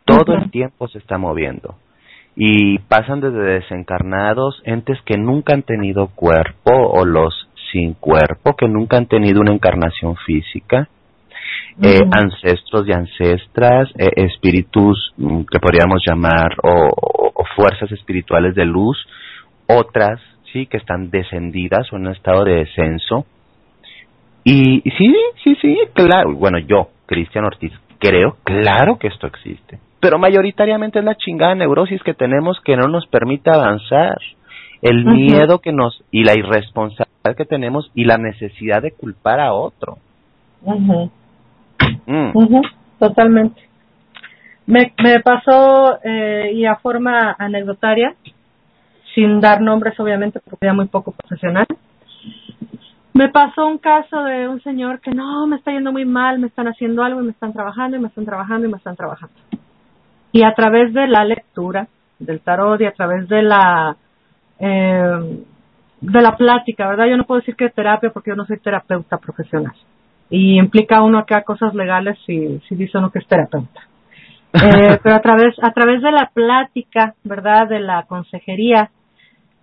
[0.04, 1.76] Todo el tiempo se está moviendo.
[2.36, 8.68] Y pasan desde desencarnados, entes que nunca han tenido cuerpo o los sin cuerpo, que
[8.68, 10.88] nunca han tenido una encarnación física,
[11.82, 16.90] eh, ancestros y ancestras, eh, espíritus mm, que podríamos llamar o,
[17.56, 18.96] fuerzas espirituales de luz,
[19.68, 20.20] otras
[20.52, 23.26] sí, que están descendidas o en un estado de descenso.
[24.44, 29.78] Y, sí, sí, sí, claro, bueno, yo, Cristian Ortiz, creo, claro que esto existe.
[30.04, 34.18] Pero mayoritariamente es la chingada neurosis que tenemos que no nos permite avanzar.
[34.82, 39.54] El miedo que nos, y la irresponsabilidad que tenemos y la necesidad de culpar a
[39.54, 39.96] otro.
[40.60, 41.08] Mm.
[42.98, 43.62] Totalmente.
[44.66, 48.14] Me, me pasó, eh, y a forma anecdotaria,
[49.14, 51.66] sin dar nombres obviamente porque era muy poco profesional.
[53.14, 56.48] Me pasó un caso de un señor que no, me está yendo muy mal, me
[56.48, 59.34] están haciendo algo y me están trabajando y me están trabajando y me están trabajando.
[60.34, 61.86] Y a través de la lectura
[62.18, 63.96] del tarot y a través de la
[64.58, 65.44] eh,
[66.00, 67.06] de la plática, ¿verdad?
[67.06, 69.74] Yo no puedo decir que es terapia porque yo no soy terapeuta profesional.
[70.28, 73.80] Y implica uno acá cosas legales si, si dice uno que es terapeuta.
[74.54, 77.68] Eh, pero a través, a través de la plática, ¿verdad?
[77.68, 78.90] De la consejería,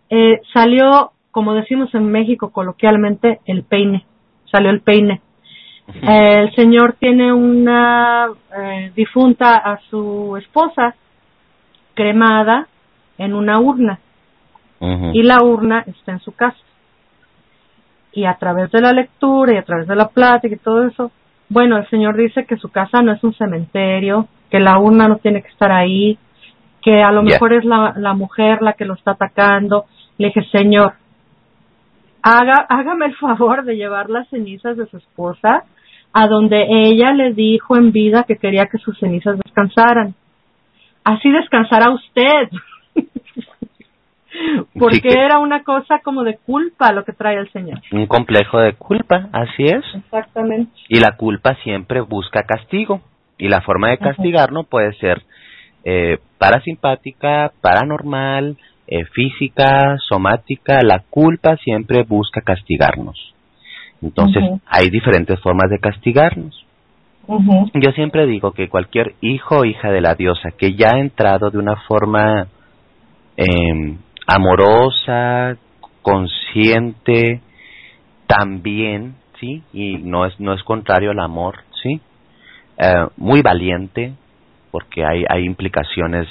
[0.09, 4.05] eh, salió, como decimos en México coloquialmente, el peine,
[4.49, 5.19] salió el peine.
[5.95, 8.27] Eh, el señor tiene una
[8.57, 10.95] eh, difunta a su esposa
[11.93, 12.67] cremada
[13.17, 13.99] en una urna.
[15.13, 16.57] Y la urna está en su casa.
[18.13, 21.11] Y a través de la lectura y a través de la plática y todo eso,
[21.49, 25.17] bueno, el señor dice que su casa no es un cementerio, que la urna no
[25.17, 26.17] tiene que estar ahí,
[26.81, 29.85] que a lo mejor es la, la mujer la que lo está atacando,
[30.17, 30.93] le dije, Señor,
[32.23, 35.63] haga, hágame el favor de llevar las cenizas de su esposa
[36.13, 40.13] a donde ella le dijo en vida que quería que sus cenizas descansaran.
[41.03, 42.49] Así descansará usted.
[44.77, 47.79] Porque era una cosa como de culpa lo que trae el Señor.
[47.91, 49.83] Un complejo de culpa, así es.
[49.93, 50.71] Exactamente.
[50.87, 53.01] Y la culpa siempre busca castigo.
[53.37, 55.23] Y la forma de castigarnos puede ser
[55.83, 63.33] eh, parasimpática, paranormal, eh, física, somática, la culpa siempre busca castigarnos.
[64.01, 66.65] Entonces, hay diferentes formas de castigarnos.
[67.27, 71.49] Yo siempre digo que cualquier hijo o hija de la diosa que ya ha entrado
[71.49, 72.47] de una forma
[73.37, 75.55] eh, amorosa,
[76.01, 77.41] consciente,
[78.27, 79.63] también, ¿sí?
[79.71, 82.01] Y no es, no es contrario al amor, ¿sí?
[82.77, 84.13] Eh, muy valiente,
[84.71, 86.27] porque hay, hay implicaciones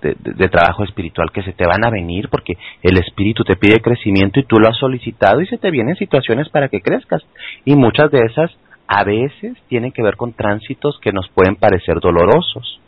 [0.00, 4.40] de, trabajo espiritual que se te van a venir porque el espíritu te pide crecimiento
[4.40, 7.22] y tú lo has solicitado y se te vienen situaciones para que crezcas
[7.64, 8.50] y muchas de esas
[8.86, 12.80] a veces tienen que ver con tránsitos que nos pueden parecer dolorosos.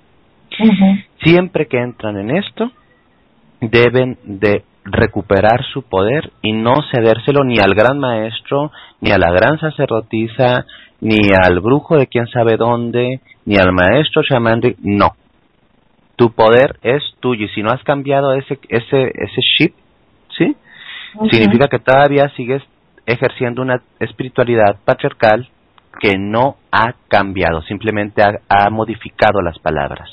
[1.23, 2.71] Siempre que entran en esto,
[3.61, 9.31] deben de recuperar su poder y no cedérselo ni al gran maestro, ni a la
[9.31, 10.67] gran sacerdotisa,
[11.01, 15.13] ni al brujo de quién sabe dónde, ni al maestro chamán, no.
[16.17, 19.75] Tu poder es tuyo y si no has cambiado ese ese ese chip,
[20.37, 20.57] ¿sí?
[21.31, 22.63] Significa que todavía sigues
[23.07, 25.49] ejerciendo una espiritualidad patriarcal
[26.01, 30.09] que no ha cambiado, simplemente ha, modificado las palabras.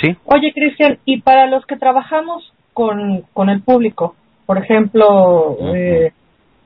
[0.00, 0.16] ¿Sí?
[0.24, 4.14] Oye, Cristian, y para los que trabajamos con, con el público,
[4.46, 6.12] por ejemplo, eh,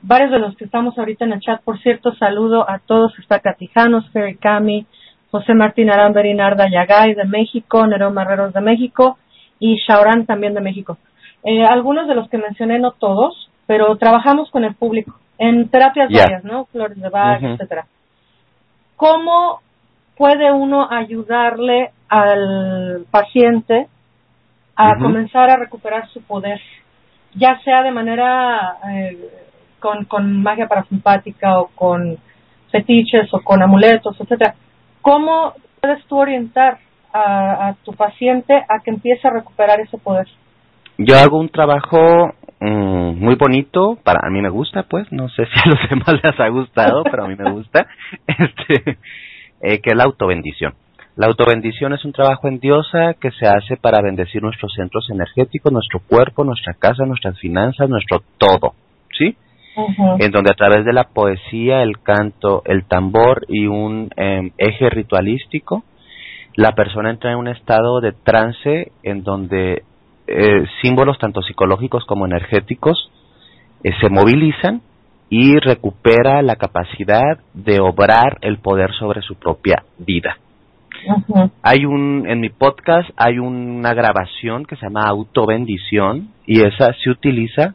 [0.02, 3.40] varios de los que estamos ahorita en el chat, por cierto, saludo a todos, está
[3.40, 4.86] Catijanos, Ferry Cami,
[5.34, 9.18] José Martín Aramber Narda Yagay de México, Nerón Marreros de México
[9.58, 10.96] y Shaoran también de México.
[11.42, 16.08] Eh, algunos de los que mencioné, no todos, pero trabajamos con el público en terapias
[16.12, 16.66] varias, ¿no?
[16.66, 17.86] Flores de Bach, etcétera.
[18.94, 19.58] ¿Cómo
[20.16, 23.88] puede uno ayudarle al paciente
[24.76, 26.60] a comenzar a recuperar su poder,
[27.34, 29.18] ya sea de manera eh,
[29.80, 32.18] con, con magia parasimpática o con
[32.70, 34.54] fetiches o con amuletos, etcétera?
[35.04, 36.78] ¿Cómo puedes tú orientar
[37.12, 40.26] a, a tu paciente a que empiece a recuperar ese poder?
[40.98, 42.32] Yo hago un trabajo
[42.66, 46.20] Mm, muy bonito, para a mí me gusta, pues, no sé si a los demás
[46.22, 47.86] les ha gustado, pero a mí me gusta,
[48.26, 48.98] este,
[49.60, 50.72] eh, que es la autobendición.
[51.16, 55.72] La autobendición es un trabajo en diosa que se hace para bendecir nuestros centros energéticos,
[55.72, 58.72] nuestro cuerpo, nuestra casa, nuestras finanzas, nuestro todo,
[59.16, 59.36] ¿sí?
[60.18, 64.88] En donde a través de la poesía, el canto, el tambor y un em, eje
[64.90, 65.84] ritualístico,
[66.54, 69.82] la persona entra en un estado de trance en donde
[70.26, 73.10] eh, símbolos tanto psicológicos como energéticos
[73.82, 74.80] eh, se movilizan
[75.28, 80.38] y recupera la capacidad de obrar el poder sobre su propia vida.
[81.62, 87.10] Hay un en mi podcast hay una grabación que se llama autobendición y esa se
[87.10, 87.74] utiliza.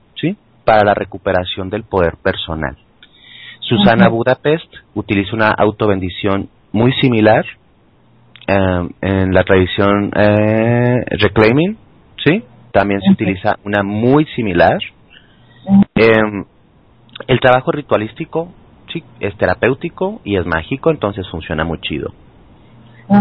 [0.70, 2.78] Para la recuperación del poder personal.
[3.62, 7.44] Susana Budapest utiliza una autobendición muy similar
[8.48, 11.76] eh, en la tradición Reclaiming
[12.24, 12.44] ¿sí?
[12.72, 14.78] También se utiliza una muy similar.
[15.96, 16.46] Em,
[17.28, 18.54] el trabajo ritualístico,
[18.94, 22.14] sí, es terapéutico y es mágico, entonces funciona muy chido.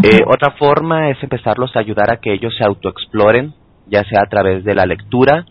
[0.02, 3.54] Eh, otra forma es empezarlos a ayudar a que ellos se autoexploren,
[3.86, 5.46] ya sea a través de la lectura,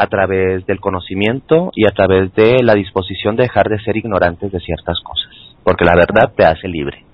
[0.00, 4.50] a través del conocimiento y a través de la disposición de dejar de ser ignorantes
[4.50, 5.30] de ciertas cosas,
[5.62, 7.04] porque la verdad te hace libre.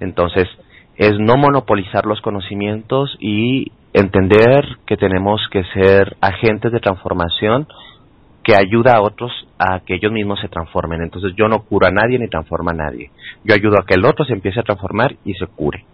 [0.00, 0.46] Entonces,
[0.96, 7.66] es no monopolizar los conocimientos y entender que tenemos que ser agentes de transformación
[8.42, 11.00] que ayuda a otros a que ellos mismos se transformen.
[11.02, 13.10] Entonces yo no curo a nadie ni transformo a nadie.
[13.44, 15.84] Yo ayudo a que el otro se empiece a transformar y se cure.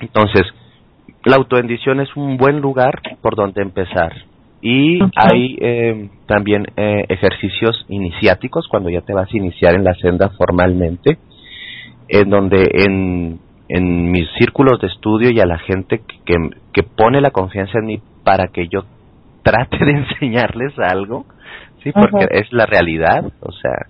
[0.00, 0.42] Entonces,
[1.24, 4.12] la autobendición es un buen lugar por donde empezar.
[4.62, 9.94] Y hay eh, también eh, ejercicios iniciáticos cuando ya te vas a iniciar en la
[9.94, 11.18] senda formalmente,
[12.08, 13.38] en donde en
[13.70, 16.34] en mis círculos de estudio y a la gente que,
[16.72, 18.80] que, pone la confianza en mí para que yo
[19.44, 21.24] trate de enseñarles algo,
[21.84, 23.86] sí, porque es la realidad, o sea,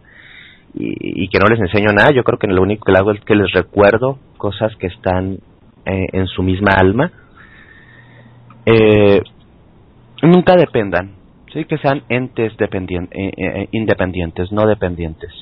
[0.75, 3.35] y, que no les enseño nada, yo creo que lo único que hago es que
[3.35, 5.39] les recuerdo cosas que están
[5.87, 7.11] eh, en su misma alma.
[8.67, 9.23] Eh,
[10.23, 11.13] nunca dependan,
[11.53, 15.33] sí, que sean entes eh, independientes, no dependientes.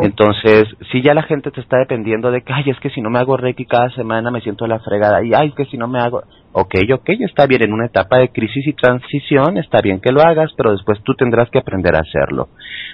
[0.00, 3.10] Entonces, si ya la gente te está dependiendo de que, ay, es que si no
[3.10, 6.00] me hago Reiki cada semana me siento la fregada, y ay, que si no me
[6.00, 10.12] hago, ok, ok, está bien, en una etapa de crisis y transición, está bien que
[10.12, 12.48] lo hagas, pero después tú tendrás que aprender a hacerlo.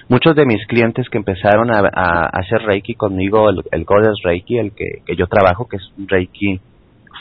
[0.07, 4.71] Muchos de mis clientes que empezaron a, hacer Reiki conmigo, el, el Goddess Reiki, el
[4.71, 6.59] que, que yo trabajo, que es un Reiki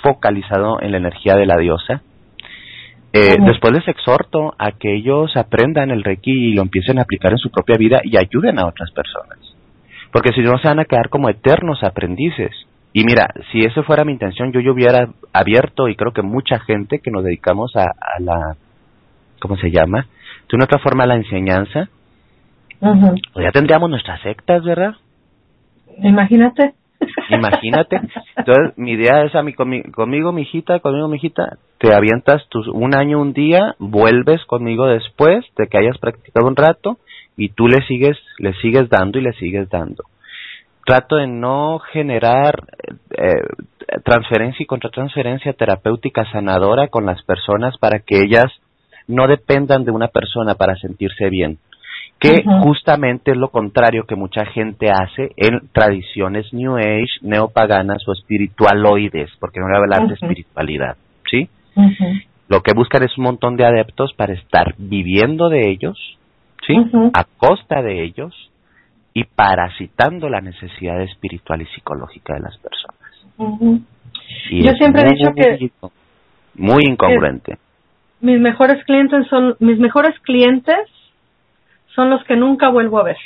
[0.03, 2.03] focalizado en la energía de la diosa,
[3.13, 7.33] eh, después les exhorto a que ellos aprendan el Reiki y lo empiecen a aplicar
[7.33, 9.39] en su propia vida y ayuden a otras personas.
[10.13, 12.53] Porque si no se van a quedar como eternos aprendices.
[12.93, 16.59] Y mira, si eso fuera mi intención, yo, yo hubiera abierto, y creo que mucha
[16.61, 17.87] gente que nos dedicamos a,
[18.19, 18.57] la,
[19.41, 20.07] ¿cómo se llama?
[20.49, 21.89] De una otra forma a la enseñanza,
[22.81, 24.95] pues ya tendríamos nuestras sectas, ¿verdad?
[25.99, 26.75] Imagínate.
[27.29, 28.01] Imagínate.
[28.37, 32.67] Entonces, mi idea es a conmigo, conmigo, mi hijita, conmigo, mi hijita, te avientas tus,
[32.69, 36.99] un año, un día, vuelves conmigo después de que hayas practicado un rato
[37.37, 40.05] y tú le sigues, le sigues dando y le sigues dando.
[40.85, 42.65] Trato de no generar
[43.11, 48.47] eh, transferencia y contratransferencia terapéutica sanadora con las personas para que ellas
[49.07, 51.59] no dependan de una persona para sentirse bien.
[52.19, 58.13] Que justamente es lo contrario que mucha gente hace en tradiciones New Age, neopaganas o
[58.13, 60.97] espiritualoides, porque no voy a hablar de espiritualidad,
[61.31, 61.49] ¿sí?
[62.49, 65.97] Lo que buscan es un montón de adeptos para estar viviendo de ellos,
[66.67, 66.75] ¿sí?
[67.15, 68.35] A costa de ellos
[69.15, 72.99] y parasitando la necesidad espiritual y psicológica de las personas.
[74.51, 75.71] Yo siempre he dicho que
[76.55, 77.59] muy incongruente.
[78.21, 80.79] mis mejores clientes son mis mejores clientes
[81.99, 83.17] son los que nunca vuelvo a ver.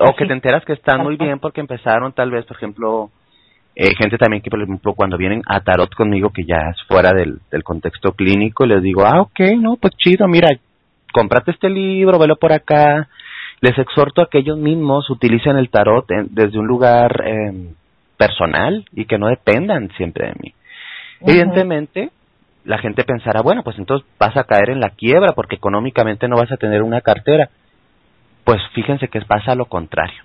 [0.00, 3.10] o que te enteras que están muy bien porque empezaron tal vez, por ejemplo,
[3.74, 7.12] eh, gente también que, por ejemplo, cuando vienen a tarot conmigo, que ya es fuera
[7.12, 10.48] del, del contexto clínico, les digo, ah, ok, no, pues chido, mira,
[11.14, 13.08] cómprate este libro, velo por acá.
[13.62, 17.72] Les exhorto a que ellos mismos utilicen el tarot desde un lugar eh,
[18.18, 20.54] personal y que no dependan siempre de mí.
[21.20, 22.10] Evidentemente,
[22.64, 26.36] la gente pensará, bueno, pues entonces vas a caer en la quiebra porque económicamente no
[26.36, 27.48] vas a tener una cartera.
[28.44, 30.22] Pues fíjense que pasa lo contrario.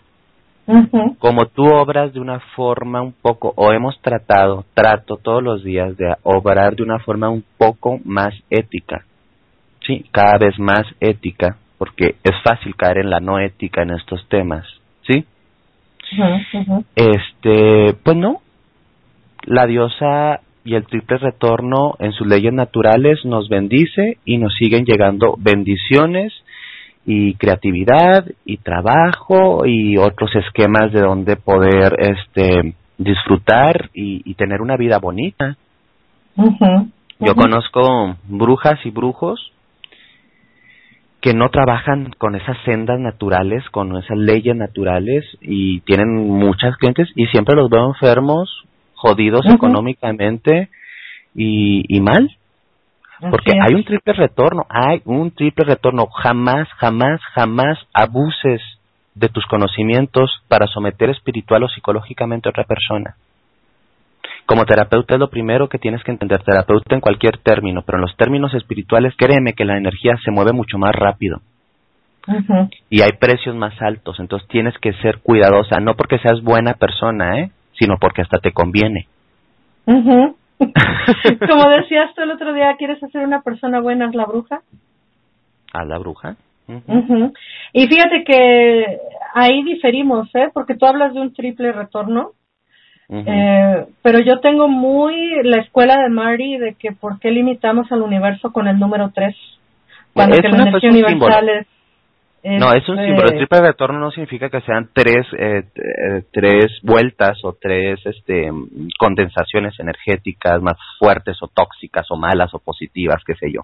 [1.19, 5.97] Como tú obras de una forma un poco, o hemos tratado, trato todos los días
[5.97, 9.03] de obrar de una forma un poco más ética,
[9.85, 14.25] sí, cada vez más ética, porque es fácil caer en la no ética en estos
[14.29, 14.65] temas,
[15.05, 15.25] ¿sí?
[16.95, 18.41] Este, pues no,
[19.45, 24.85] la diosa y el triple retorno en sus leyes naturales nos bendice y nos siguen
[24.85, 26.33] llegando bendiciones
[27.05, 34.77] y creatividad y trabajo y otros esquemas de donde poder este disfrutar y, tener una
[34.77, 35.57] vida bonita.
[36.35, 39.51] Yo conozco brujas y brujos
[41.21, 47.07] que no trabajan con esas sendas naturales, con esas leyes naturales y tienen muchas clientes
[47.15, 48.49] y siempre los veo enfermos,
[49.03, 50.69] jodidos económicamente
[51.35, 52.31] y, y mal.
[53.19, 56.07] Porque hay un triple retorno, hay un triple retorno.
[56.07, 58.61] Jamás, jamás, jamás abuses
[59.15, 63.15] de tus conocimientos para someter espiritual o psicológicamente a otra persona.
[64.45, 68.01] Como terapeuta es lo primero que tienes que entender, terapeuta en cualquier término, pero en
[68.01, 71.41] los términos espirituales créeme que la energía se mueve mucho más rápido.
[72.89, 77.39] Y hay precios más altos, entonces tienes que ser cuidadosa, no porque seas buena persona,
[77.39, 77.51] ¿eh?
[77.83, 79.07] Sino porque hasta te conviene.
[79.85, 84.05] Como decías tú el otro día, ¿quieres hacer una persona buena?
[84.05, 84.61] ¿Es la bruja?
[85.73, 86.37] ¿A la bruja?
[87.73, 88.99] Y fíjate que
[89.33, 90.49] ahí diferimos, ¿eh?
[90.53, 92.31] Porque tú hablas de un triple retorno.
[93.09, 98.01] Eh, pero yo tengo muy la escuela de Mari de que por qué limitamos al
[98.01, 99.35] universo con el número 3.
[100.13, 101.67] Cuando que la energía universal es
[102.43, 103.29] no, es un símbolo.
[103.29, 108.51] El triple retorno no significa que sean tres, eh, eh, tres vueltas o tres este,
[108.99, 113.61] condensaciones energéticas más fuertes o tóxicas o malas o positivas, qué sé yo.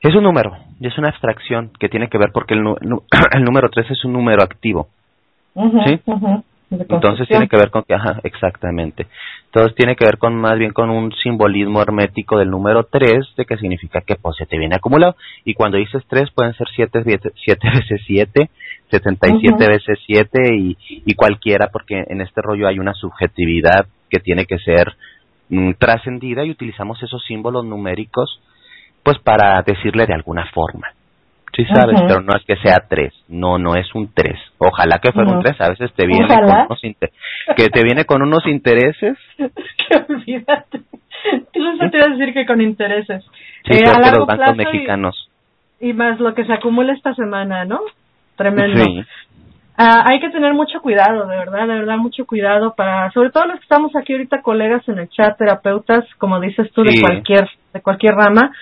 [0.00, 2.60] Es un número y es una abstracción que tiene que ver porque el,
[3.32, 4.88] el número tres es un número activo.
[5.86, 6.00] ¿Sí?
[6.70, 9.06] Entonces tiene que ver con que, ajá, exactamente.
[9.46, 13.44] Entonces tiene que ver con más bien con un simbolismo hermético del número 3, de
[13.44, 15.16] que significa que pues se te viene acumulado.
[15.44, 17.02] Y cuando dices 3 pueden ser 7,
[17.36, 18.50] siete veces 7,
[18.90, 24.46] 77 veces 7 y, y cualquiera, porque en este rollo hay una subjetividad que tiene
[24.46, 24.92] que ser
[25.48, 28.40] mm, trascendida y utilizamos esos símbolos numéricos
[29.04, 30.88] pues para decirle de alguna forma.
[31.56, 34.38] Sí sabes, pero no es que sea tres, no, no es un tres.
[34.58, 36.80] Ojalá que fuera un tres, a veces te viene con unos
[37.56, 39.16] que te viene con unos intereses.
[39.38, 40.80] que olvídate.
[41.54, 43.24] No te ibas a decir que con intereses.
[43.64, 45.30] Sí, eh, a los bancos mexicanos.
[45.80, 47.80] Y, más lo que se acumula esta semana, ¿no?
[48.36, 48.84] Tremendo.
[48.84, 49.02] Sí.
[49.78, 53.46] Ah, hay que tener mucho cuidado, de verdad, de verdad, mucho cuidado para, sobre todo
[53.46, 57.48] los que estamos aquí ahorita, colegas en el chat, terapeutas, como dices tú, de cualquier,
[57.74, 58.52] de cualquier rama,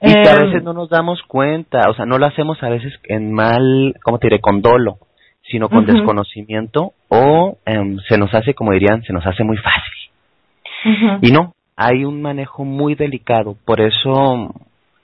[0.00, 2.68] y que a em, veces no nos damos cuenta, o sea, no lo hacemos a
[2.68, 4.40] veces en mal, ¿cómo te diré?
[4.40, 4.98] Con dolo,
[5.42, 11.18] sino con desconocimiento o em, se nos hace, como dirían, se nos hace muy fácil.
[11.22, 14.54] Y no, hay un manejo muy delicado, por eso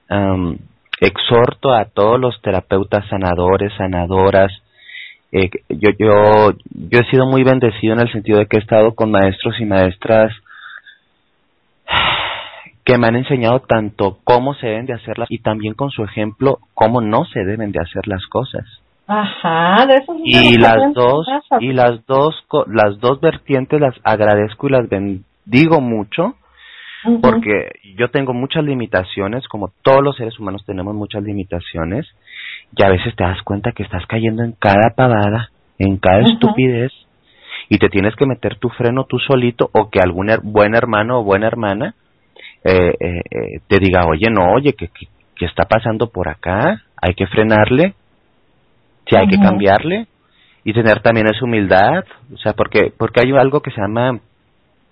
[0.09, 0.59] em,
[1.01, 4.53] exhorto a todos los terapeutas sanadores, sanadoras,
[5.33, 8.95] eh, yo, yo, yo he sido muy bendecido en el sentido de que he estado
[8.95, 10.33] con maestros y maestras
[12.85, 16.59] que me han enseñado tanto cómo se deben de hacerlas y también con su ejemplo
[16.75, 18.65] cómo no se deben de hacer las cosas.
[19.07, 21.27] Ajá, de eso y las dos
[21.61, 22.35] y las dos
[22.69, 26.37] las dos vertientes las agradezco y las bendigo mucho
[27.21, 32.07] porque yo tengo muchas limitaciones como todos los seres humanos tenemos muchas limitaciones
[32.75, 36.93] y a veces te das cuenta que estás cayendo en cada pavada, en cada estupidez
[37.69, 41.25] y te tienes que meter tu freno tú solito o que algún buen hermano o
[41.25, 41.95] buena hermana
[42.65, 45.07] eh, eh, eh, te diga, oye, no, oye, que, que,
[45.39, 47.95] si está pasando por acá, hay que frenarle,
[49.07, 50.07] si hay que cambiarle
[50.65, 54.19] y tener también esa humildad, o sea, porque porque hay algo que se llama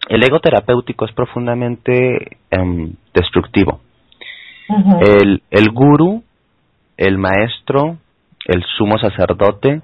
[0.08, 3.80] el ego terapéutico es profundamente em, destructivo.
[5.00, 6.22] el, el guru,
[6.96, 7.98] el maestro,
[8.46, 9.80] el sumo sacerdote,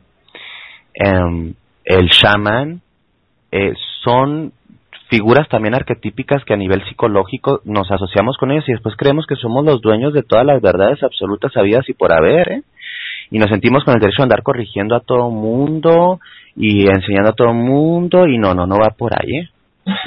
[0.95, 2.81] em, el shaman,
[3.51, 3.73] eh,
[4.03, 4.53] son
[5.09, 9.37] figuras también arquetípicas que a nivel psicológico nos asociamos con ellos y después creemos que
[9.37, 12.63] somos los dueños de todas las verdades absolutas sabidas y por haber, ¿eh?
[13.31, 16.19] Y nos sentimos con el derecho de andar corrigiendo a todo mundo
[16.57, 19.49] y enseñando a todo mundo y no, no, no va por ahí, ¿eh?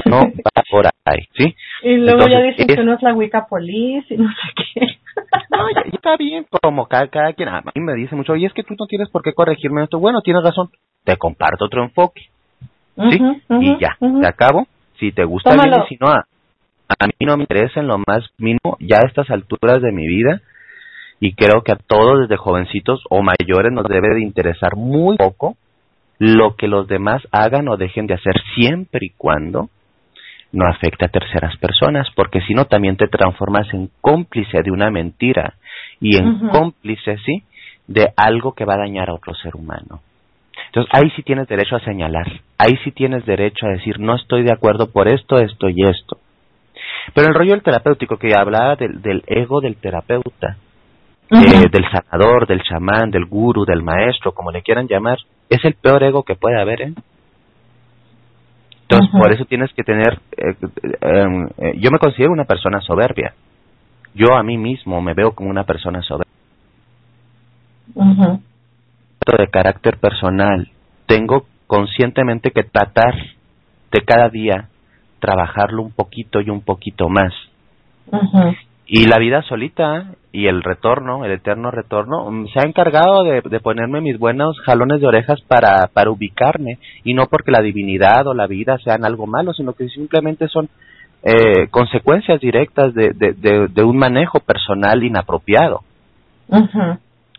[0.06, 1.56] No va por ahí, ¿sí?
[1.84, 4.86] Y luego ya dicen que no es la Wicca Police y no sé qué.
[5.50, 8.54] No, ya, está bien, como cada, cada quien a mí me dice mucho, y es
[8.54, 10.00] que tú no tienes por qué corregirme esto.
[10.00, 10.70] Bueno, tienes razón,
[11.04, 12.24] te comparto otro enfoque.
[12.98, 13.20] ¿Sí?
[13.62, 14.68] y ya, te acabo
[15.02, 16.26] si te gusta bien y si no, a,
[16.88, 20.08] a mí no me interesa en lo más mínimo ya a estas alturas de mi
[20.08, 20.42] vida
[21.20, 25.58] y creo que a todos desde jovencitos o mayores nos debe de interesar muy poco
[26.20, 29.70] lo que los demás hagan o dejen de hacer siempre y cuando
[30.52, 34.92] no afecte a terceras personas, porque si no también te transformas en cómplice de una
[34.92, 35.56] mentira
[36.00, 37.44] y en cómplice, sí,
[37.88, 40.02] de algo que va a dañar a otro ser humano.
[40.72, 42.26] Entonces, ahí sí tienes derecho a señalar,
[42.58, 46.18] ahí sí tienes derecho a decir, no estoy de acuerdo por esto, esto y esto.
[47.14, 50.56] Pero el rollo del terapéutico, que hablaba del, ego del terapeuta,
[51.30, 55.18] eh, del sanador, del chamán, del guru, del maestro, como le quieran llamar,
[55.50, 56.94] es el peor ego que puede haber, ¿eh?
[58.84, 60.56] Entonces, por eso tienes que tener, eh,
[61.02, 63.34] em, eh, yo me considero una persona soberbia.
[64.14, 66.32] Yo a mí mismo me veo como una persona soberbia
[69.26, 70.68] de carácter personal,
[71.06, 73.14] tengo conscientemente que tratar
[73.92, 74.68] de cada día
[75.20, 77.32] trabajarlo un poquito y un poquito más.
[78.88, 83.60] Y la vida solita y el retorno, el eterno retorno, mm, se ha encargado de,
[83.60, 88.34] ponerme mis buenos jalones de orejas para, para ubicarme, y no porque la divinidad o
[88.34, 90.68] la vida sean algo malo, sino que simplemente son
[91.24, 95.82] eh, consecuencias directas de, de, de, un manejo personal inapropiado.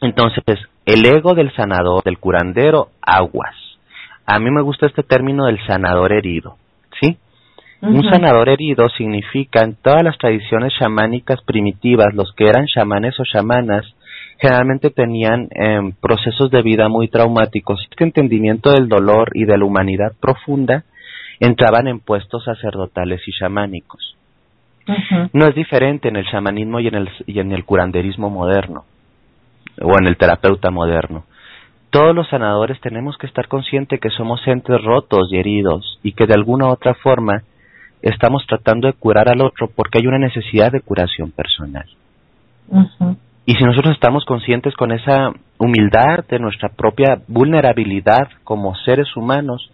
[0.00, 3.54] Entonces, el ego del sanador, del curandero, aguas.
[4.26, 6.56] A mí me gusta este término del sanador herido,
[7.00, 7.16] ¿sí?
[7.82, 13.24] Un sanador herido significa en todas las tradiciones chamánicas primitivas, los que eran chamanes o
[13.24, 13.84] chamanas,
[14.38, 17.84] generalmente tenían em, procesos de vida muy traumáticos.
[17.90, 20.84] Este entendimiento del dolor y de la humanidad profunda
[21.40, 24.16] entraban en puestos sacerdotales y chamánicos.
[25.32, 28.84] No es diferente en el chamanismo y en el, y en el curanderismo moderno
[29.80, 31.24] o en el terapeuta moderno.
[31.90, 36.26] Todos los sanadores tenemos que estar conscientes que somos entes rotos y heridos y que
[36.26, 37.42] de alguna u otra forma
[38.00, 41.86] estamos tratando de curar al otro porque hay una necesidad de curación personal.
[43.44, 49.70] Y si nosotros estamos conscientes con esa humildad de nuestra propia vulnerabilidad como seres humanos,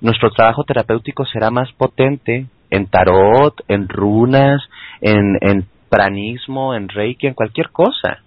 [0.00, 4.62] nuestro trabajo terapéutico será más potente en tarot, en runas,
[5.00, 8.18] en, en pranismo, en reiki, en cualquier cosa.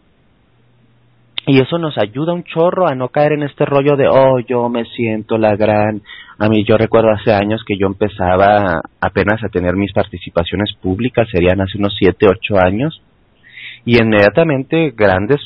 [1.46, 4.70] Y eso nos ayuda un chorro a no caer en este rollo de, oh, yo
[4.70, 6.02] me siento la gran...
[6.40, 11.28] A mí yo recuerdo hace años que yo empezaba apenas a tener mis participaciones públicas,
[11.32, 13.02] serían hace unos siete, ocho años,
[13.86, 15.40] y inmediatamente grandes,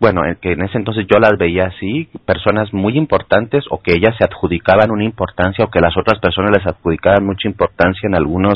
[0.00, 4.16] bueno, que en ese entonces yo las veía así, personas muy importantes o que ellas
[4.18, 8.54] se adjudicaban una importancia o que las otras personas les adjudicaban mucha importancia en algunas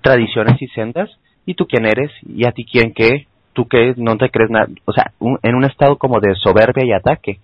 [0.00, 1.10] tradiciones y sendas,
[1.46, 3.26] y tú quién eres, y a ti quién qué,
[3.58, 5.10] tú que no te crees nada, o sea,
[5.42, 7.40] en un estado como de soberbia y ataque.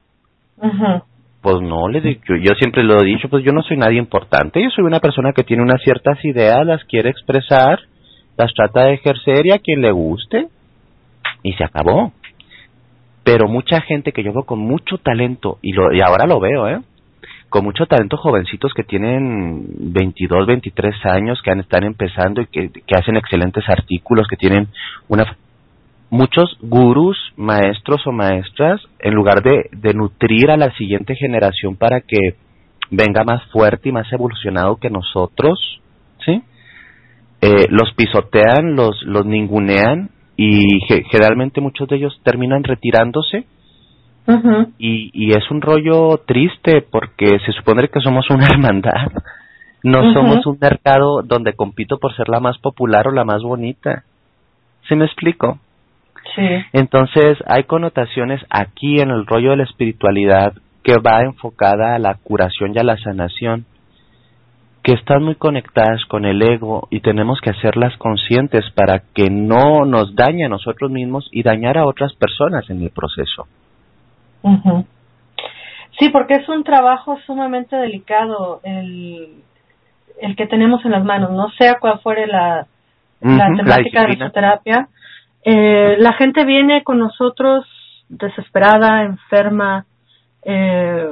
[1.42, 4.62] Pues no, le digo, yo, siempre lo he dicho, pues yo no soy nadie importante,
[4.62, 7.80] yo soy una persona que tiene unas ciertas ideas, las quiere expresar,
[8.36, 10.46] las trata de ejercer y a quien le guste,
[11.42, 12.12] y se acabó.
[13.24, 16.68] Pero mucha gente que yo veo con mucho talento, y, lo, y ahora lo veo,
[16.68, 16.78] ¿eh?
[17.48, 22.94] con mucho talento jovencitos que tienen 22, 23 años, que están empezando y que, que,
[22.96, 24.68] hacen excelentes artículos, que tienen
[25.08, 25.24] una
[26.10, 32.00] muchos gurús, maestros o maestras, en lugar de, de nutrir a la siguiente generación para
[32.00, 32.36] que
[32.90, 35.80] venga más fuerte y más evolucionado que nosotros,
[36.24, 36.42] ¿sí?
[37.40, 40.80] Eh, los pisotean, los, los ningunean y
[41.10, 43.44] generalmente muchos de ellos terminan retirándose
[44.78, 49.12] y, y es un rollo triste porque se supone que somos una hermandad,
[49.82, 54.04] no somos un mercado donde compito por ser la más popular o la más bonita.
[54.88, 55.58] ¿Sí me explico?
[56.72, 62.14] Entonces, hay connotaciones aquí en el rollo de la espiritualidad que va enfocada a la
[62.14, 63.66] curación y a la sanación.
[64.84, 69.86] que están muy conectadas con el ego y tenemos que hacerlas conscientes para que no
[69.86, 73.46] nos dañe a nosotros mismos y dañar a otras personas en el proceso.
[75.98, 79.42] Sí, porque es un trabajo sumamente delicado el,
[80.20, 82.66] el que tenemos en las manos, no sea cual fuere la,
[83.22, 84.88] la temática de la terapia.
[85.44, 87.66] Eh, la gente viene con nosotros
[88.08, 89.86] desesperada, enferma,
[90.42, 91.06] eh,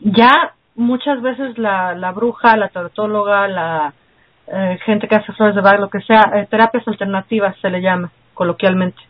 [0.00, 3.94] ya muchas veces la, la bruja, la taratóloga, la
[4.46, 7.80] eh, gente que hace flores de Bach, lo que sea, eh, terapias alternativas se le
[7.80, 9.00] llama coloquialmente.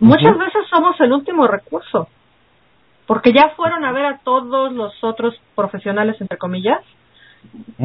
[0.00, 2.08] Muchas veces somos el último recurso,
[3.06, 6.80] porque ya fueron a ver a todos los otros profesionales, entre comillas,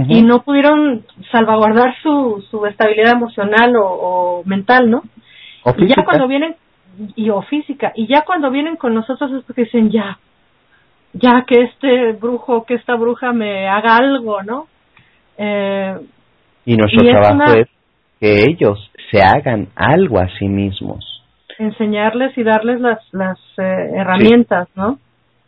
[0.07, 5.03] y no pudieron salvaguardar su, su estabilidad emocional o, mental, ¿no?
[5.77, 6.55] Y ya cuando vienen,
[7.15, 10.19] y o física, y ya cuando vienen con nosotros es porque dicen, ya,
[11.13, 14.67] ya que este brujo, que esta bruja me haga algo, ¿no?
[15.37, 15.97] Eh,
[16.65, 17.67] y nuestro trabajo es,
[18.19, 21.23] que ellos se hagan algo a sí mismos.
[21.59, 24.97] Enseñarles y darles las, las eh, herramientas, ¿no?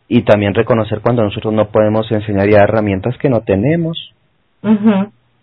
[0.08, 4.12] y también reconocer cuando nosotros no podemos enseñar ya herramientas que no tenemos.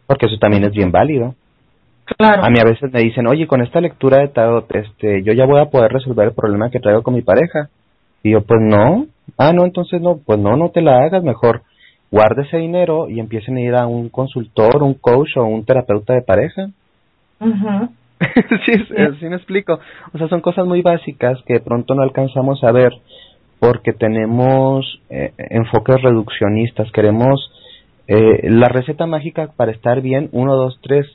[0.08, 1.36] Porque eso también es bien válido.
[2.06, 2.44] Claro.
[2.44, 5.46] A mí a veces me dicen, oye, con esta lectura de tarot, este, yo ya
[5.46, 7.70] voy a poder resolver el problema que traigo con mi pareja.
[8.24, 9.08] Y yo, pues no.
[9.38, 11.62] Ah, no, entonces no, pues no, no te la hagas, mejor
[12.12, 16.14] guarde ese dinero y empiecen a ir a un consultor, un coach o un terapeuta
[16.14, 16.68] de pareja.
[18.66, 18.74] sí,
[19.20, 19.80] sí, me explico.
[20.14, 22.94] O sea, son cosas muy básicas que de pronto no alcanzamos a ver
[23.60, 27.52] porque tenemos eh, enfoques reduccionistas, queremos
[28.08, 31.08] eh, la receta mágica para estar bien, uno, dos, tres.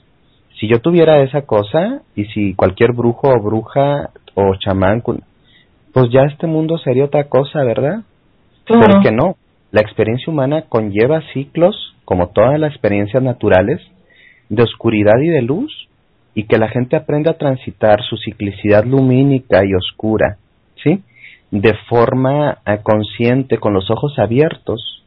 [0.58, 6.22] Si yo tuviera esa cosa, y si cualquier brujo o bruja o chamán, pues ya
[6.22, 8.02] este mundo sería otra cosa, ¿verdad?
[8.64, 8.82] Claro.
[8.86, 9.36] Pero que no.
[9.70, 13.80] La experiencia humana conlleva ciclos, como todas las experiencias naturales,
[14.48, 15.88] de oscuridad y de luz,
[16.34, 20.38] y que la gente aprenda a transitar su ciclicidad lumínica y oscura,
[20.82, 21.02] ¿sí?
[21.50, 25.04] de forma eh, consciente, con los ojos abiertos,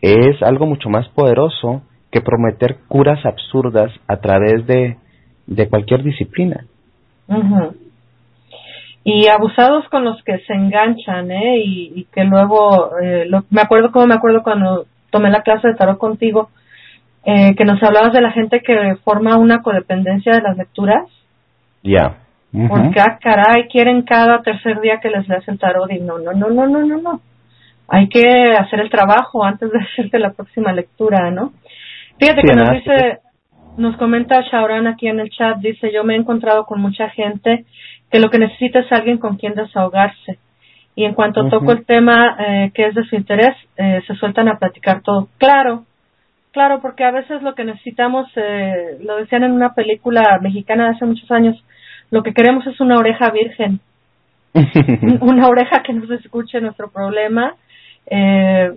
[0.00, 4.96] es algo mucho más poderoso que prometer curas absurdas a través de,
[5.46, 6.64] de cualquier disciplina.
[9.04, 11.58] Y abusados con los que se enganchan, ¿eh?
[11.58, 15.98] Y, que luego, eh, me acuerdo como me acuerdo cuando tomé la clase de tarot
[15.98, 16.50] contigo,
[17.24, 21.04] eh, que nos hablabas de la gente que forma una codependencia de las lecturas.
[21.82, 22.18] Ya.
[22.68, 26.32] Porque, ah, caray, quieren cada tercer día que les leas el tarot y no, no,
[26.32, 27.20] no, no, no, no, no.
[27.88, 31.52] Hay que hacer el trabajo antes de hacerte la próxima lectura, ¿no?
[32.18, 33.18] Fíjate que nos dice,
[33.76, 37.64] nos comenta Shaoran aquí en el chat, dice, yo me he encontrado con mucha gente
[38.10, 40.38] que lo que necesita es alguien con quien desahogarse.
[40.94, 44.48] Y en cuanto toco el tema eh, que es de su interés, eh, se sueltan
[44.48, 45.28] a platicar todo.
[45.36, 45.84] Claro,
[46.52, 50.90] claro, porque a veces lo que necesitamos, eh, lo decían en una película mexicana de
[50.96, 51.62] hace muchos años,
[52.10, 53.80] lo que queremos es una oreja virgen,
[55.20, 57.54] una oreja que nos escuche nuestro problema.
[58.06, 58.72] Eh,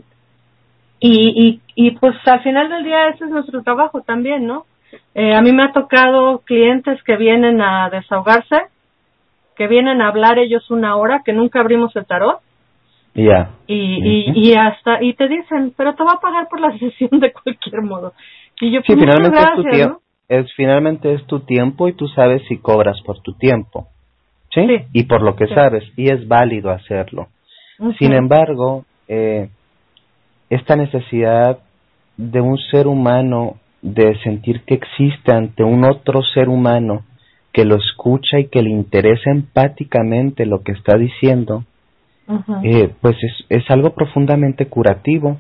[0.99, 4.65] y, y, y pues al final del día ese es nuestro trabajo también, ¿no?
[5.13, 8.57] Eh, a mí me ha tocado clientes que vienen a desahogarse,
[9.55, 12.39] que vienen a hablar ellos una hora, que nunca abrimos el tarot.
[13.13, 13.51] Ya.
[13.67, 17.19] Y, y, y hasta, y te dicen, pero te va a pagar por la sesión
[17.19, 18.13] de cualquier modo.
[18.61, 19.99] Y yo, sí, pues, finalmente gracias, ¿no?
[20.29, 23.87] es finalmente es tu tiempo y tú sabes si cobras por tu tiempo.
[24.53, 24.61] ¿Sí?
[24.93, 27.27] Y por lo que sabes, y es válido hacerlo.
[27.99, 29.49] Sin embargo, eh,
[30.49, 31.59] esta necesidad
[32.17, 37.03] de un ser humano de sentir que existe ante un otro ser humano
[37.53, 41.63] que lo escucha y que le interesa empáticamente lo que está diciendo,
[42.63, 45.39] eh, pues es, es algo profundamente curativo.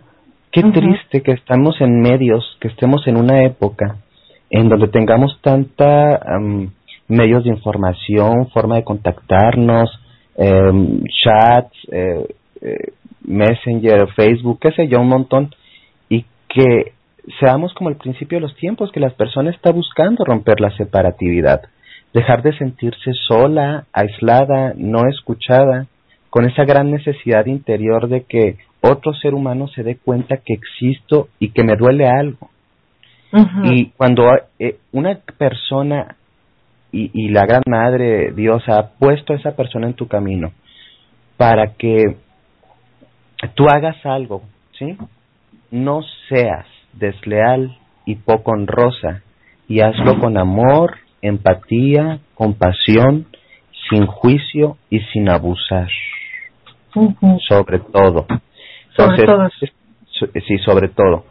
[0.51, 3.97] Qué triste que estamos en medios, que estemos en una época
[4.49, 6.19] en donde tengamos tanta
[7.07, 9.89] medios de información, forma de contactarnos,
[10.37, 12.27] eh, chats, eh,
[12.61, 15.53] eh, Messenger, Facebook, qué sé yo, un montón,
[16.09, 16.93] y que
[17.39, 21.61] seamos como el principio de los tiempos, que las personas están buscando romper la separatividad,
[22.13, 25.87] dejar de sentirse sola, aislada, no escuchada,
[26.29, 31.27] con esa gran necesidad interior de que otro ser humano se dé cuenta que existo
[31.39, 32.49] y que me duele algo.
[33.63, 34.23] Y cuando
[34.57, 36.15] eh, una persona
[36.91, 40.51] y, y, la gran madre Dios ha puesto a esa persona en tu camino
[41.37, 42.17] para que
[43.55, 44.43] tú hagas algo,
[44.77, 44.97] ¿sí?
[45.71, 49.21] No seas desleal y poco honrosa
[49.67, 53.27] y hazlo con amor, empatía, compasión,
[53.89, 55.89] sin juicio y sin abusar.
[57.47, 58.25] Sobre todo.
[58.95, 59.49] Sobre todo.
[60.47, 61.23] Sí, sobre todo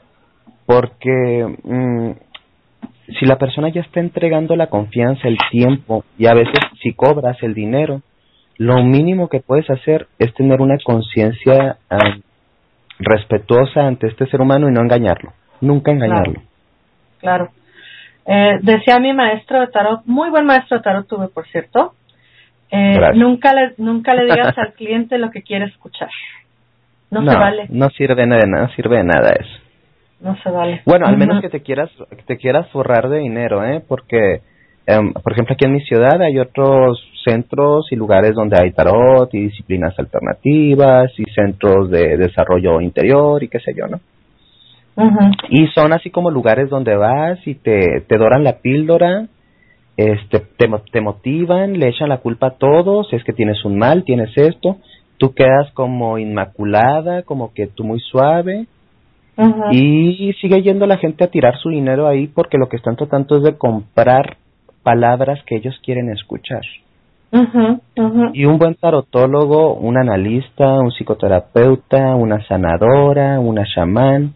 [0.68, 2.10] porque mm,
[3.18, 7.42] si la persona ya está entregando la confianza, el tiempo y a veces si cobras
[7.42, 8.02] el dinero,
[8.58, 11.78] lo mínimo que puedes hacer es tener una conciencia
[12.98, 16.42] respetuosa ante este ser humano y no engañarlo, nunca engañarlo.
[17.20, 17.50] Claro.
[18.26, 21.94] Eh, decía mi maestro de tarot, muy buen maestro de tarot tuve, por cierto,
[22.70, 26.10] eh, nunca le nunca le digas al cliente lo que quiere escuchar.
[27.10, 27.66] No, se vale.
[27.70, 29.62] No sirve de nada, sirve de nada eso.
[30.20, 30.82] No se vale.
[30.84, 33.82] Bueno, al menos que te quieras que te quieras forrar de dinero, ¿eh?
[33.86, 34.42] Porque
[34.88, 39.32] em, por ejemplo, aquí en mi ciudad hay otros centros y lugares donde hay tarot
[39.34, 44.00] y disciplinas alternativas y centros de desarrollo interior y qué sé yo, ¿no?
[45.50, 49.28] Y son así como lugares donde vas y te, te doran la píldora,
[49.96, 54.02] este, te, te motivan, le echan la culpa a todos, es que tienes un mal,
[54.04, 54.78] tienes esto,
[55.18, 58.66] tú quedas como inmaculada, como que tú muy suave,
[59.70, 63.36] y sigue yendo la gente a tirar su dinero ahí porque lo que están tratando
[63.36, 64.36] es de comprar
[64.88, 66.62] palabras que ellos quieren escuchar.
[68.32, 74.32] Y un buen tarotólogo, un analista, un psicoterapeuta, una sanadora, una chamán,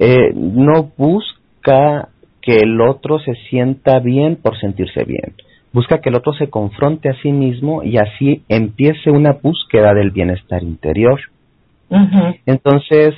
[0.00, 2.08] eh, no busca
[2.42, 5.34] que el otro se sienta bien por sentirse bien.
[5.72, 10.10] Busca que el otro se confronte a sí mismo y así empiece una búsqueda del
[10.10, 11.20] bienestar interior.
[12.44, 13.14] Entonces,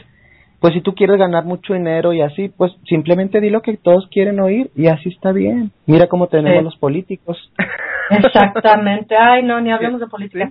[0.61, 4.09] pues si tú quieres ganar mucho dinero y así, pues simplemente di lo que todos
[4.11, 5.71] quieren oír y así está bien.
[5.87, 7.37] Mira cómo tenemos los políticos.
[8.11, 9.15] Exactamente.
[9.17, 10.51] Ay, no, ni hablemos de política.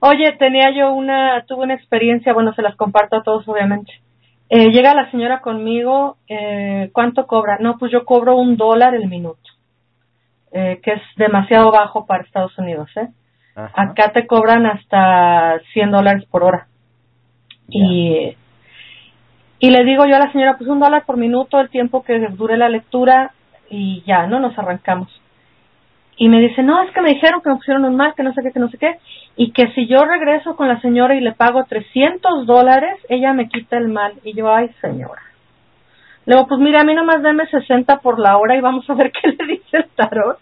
[0.00, 3.92] Oye, tenía yo una, tuve una experiencia, bueno, se las comparto a todos obviamente.
[4.48, 7.58] Eh, llega la señora conmigo, eh, ¿cuánto cobra?
[7.60, 9.40] No, pues yo cobro un dólar el minuto,
[10.52, 13.08] eh, que es demasiado bajo para Estados Unidos, ¿eh?
[13.54, 16.66] Acá te cobran hasta 100 dólares por hora.
[17.68, 18.34] Y
[19.62, 22.18] y le digo yo a la señora, pues un dólar por minuto, el tiempo que
[22.30, 23.30] dure la lectura
[23.70, 24.40] y ya, ¿no?
[24.40, 25.08] Nos arrancamos.
[26.16, 28.34] Y me dice, no, es que me dijeron que me pusieron un mal, que no
[28.34, 28.98] sé qué, que no sé qué,
[29.36, 33.48] y que si yo regreso con la señora y le pago 300 dólares, ella me
[33.48, 34.14] quita el mal.
[34.24, 35.22] Y yo, ay, señora.
[36.26, 38.94] Le digo, pues mira, a mí nomás deme 60 por la hora y vamos a
[38.94, 40.40] ver qué le dice el tarot.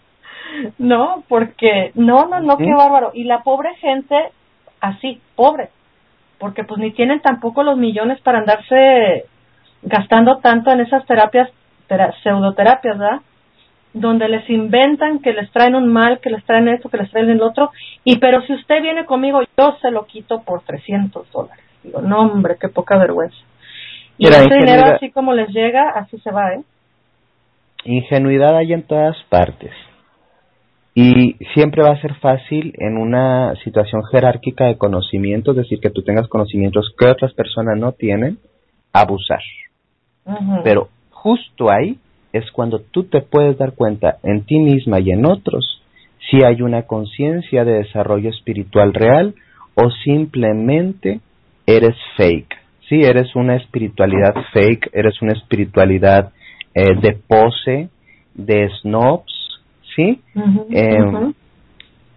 [0.79, 3.11] No, porque, no, no, no, qué bárbaro.
[3.13, 4.15] Y la pobre gente,
[4.79, 5.69] así, pobre,
[6.41, 9.25] porque pues ni tienen tampoco los millones para andarse
[9.83, 11.49] gastando tanto en esas terapias,
[12.23, 13.21] pseudoterapias, ¿verdad?
[13.93, 17.29] Donde les inventan que les traen un mal, que les traen esto, que les traen
[17.29, 17.69] el otro,
[18.03, 21.63] y pero si usted viene conmigo, yo se lo quito por 300 dólares.
[21.83, 23.37] Digo, no hombre, qué poca vergüenza.
[24.17, 26.61] Y ese dinero así como les llega, así se va, ¿eh?
[27.85, 29.71] Ingenuidad hay en todas partes.
[30.93, 35.89] Y siempre va a ser fácil en una situación jerárquica de conocimiento, es decir, que
[35.89, 38.39] tú tengas conocimientos que otras personas no tienen,
[38.91, 39.41] abusar.
[40.63, 41.97] Pero justo ahí
[42.33, 45.81] es cuando tú te puedes dar cuenta en ti misma y en otros
[46.29, 49.33] si hay una conciencia de desarrollo espiritual real
[49.75, 51.19] o simplemente
[51.65, 52.55] eres fake.
[52.87, 56.31] Si eres una espiritualidad fake, eres una espiritualidad
[56.73, 57.89] eh, de pose,
[58.33, 59.40] de snobs,
[59.95, 60.21] ¿sí?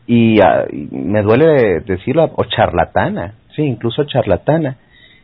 [0.07, 4.77] Y, ah, me duele decirlo, o charlatana, sí, incluso charlatana.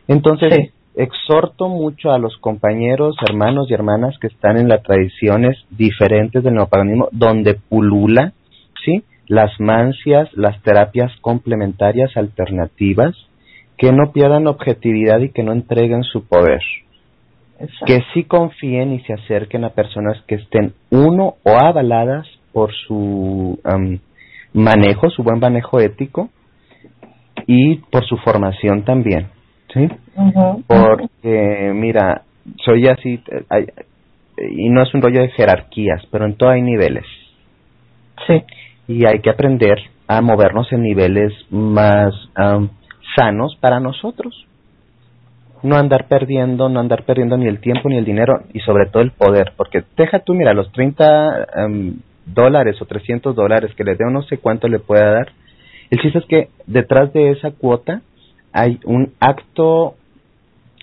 [0.07, 6.43] Entonces, exhorto mucho a los compañeros, hermanos y hermanas que están en las tradiciones diferentes
[6.43, 8.33] del neopaganismo, donde pulula,
[8.83, 9.03] ¿sí?
[9.27, 13.15] Las mancias, las terapias complementarias alternativas,
[13.77, 16.61] que no pierdan objetividad y que no entreguen su poder
[17.85, 23.59] que sí confíen y se acerquen a personas que estén uno o avaladas por su
[24.53, 26.29] manejo, su buen manejo ético
[27.47, 29.27] y por su formación también,
[29.73, 29.87] ¿sí?
[30.67, 32.23] Porque, mira,
[32.63, 33.23] soy así,
[34.37, 37.05] y no es un rollo de jerarquías, pero en todo hay niveles.
[38.27, 38.43] Sí.
[38.87, 39.77] Y hay que aprender
[40.07, 42.13] a movernos en niveles más
[43.15, 44.45] sanos para nosotros.
[45.63, 49.03] No andar perdiendo, no andar perdiendo ni el tiempo ni el dinero y sobre todo
[49.03, 51.47] el poder, porque deja tú, mira, los 30
[52.33, 55.31] dólares o 300 dólares que le dé o no sé cuánto le pueda dar.
[55.89, 58.01] El chiste es que detrás de esa cuota
[58.53, 59.95] hay un acto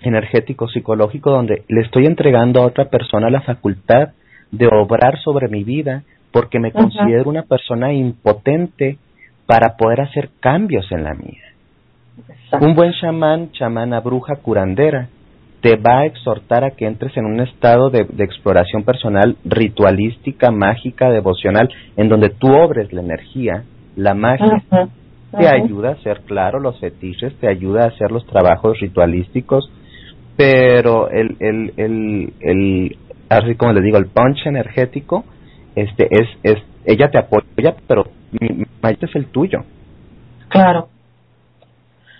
[0.01, 4.09] energético psicológico donde le estoy entregando a otra persona la facultad
[4.51, 8.97] de obrar sobre mi vida porque me considero una persona impotente
[9.45, 11.43] para poder hacer cambios en la mía.
[12.61, 15.09] Un buen chamán, chamana bruja curandera,
[15.61, 21.09] te va a exhortar a que entres en un estado de, exploración personal ritualística, mágica,
[21.09, 23.63] devocional, en donde tú obres la energía,
[23.95, 24.63] la magia.
[25.31, 29.69] Te ayuda a hacer claro los fetiches, te ayuda a hacer los trabajos ritualísticos,
[30.35, 32.97] pero el, el, el, el,
[33.29, 35.25] así como les digo, el punch energético,
[35.75, 38.05] este, es, es, ella te apoya, pero
[38.39, 39.59] mi mayor es el tuyo.
[40.47, 40.87] Claro.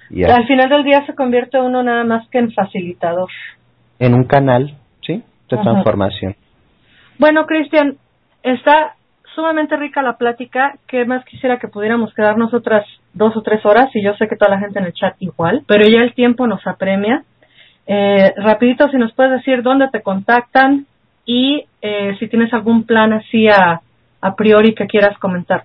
[0.10, 3.30] Y al final del día se convierte uno nada más que en facilitador.
[4.00, 5.24] En un canal, ¿sí?
[5.50, 6.36] De transformación.
[7.18, 7.98] Bueno, Cristian,
[8.44, 8.96] está
[9.36, 10.76] sumamente rica la plática.
[10.88, 13.90] ¿Qué más quisiera que pudiéramos quedarnos otras dos o tres horas?
[13.94, 16.48] Y yo sé que toda la gente en el chat igual, pero ya el tiempo
[16.48, 17.24] nos apremia.
[17.86, 20.86] Eh, rapidito, si nos puedes decir dónde te contactan
[21.26, 23.82] y eh, si tienes algún plan así a,
[24.22, 25.64] a priori que quieras comentar.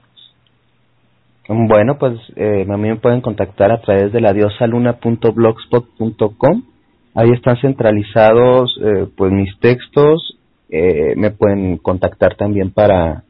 [1.46, 6.62] Bueno, pues eh, a mí me pueden contactar a través de la diosaluna.blogspot.com.
[7.14, 10.38] Ahí están centralizados eh, pues mis textos.
[10.70, 13.24] Eh, me pueden contactar también para,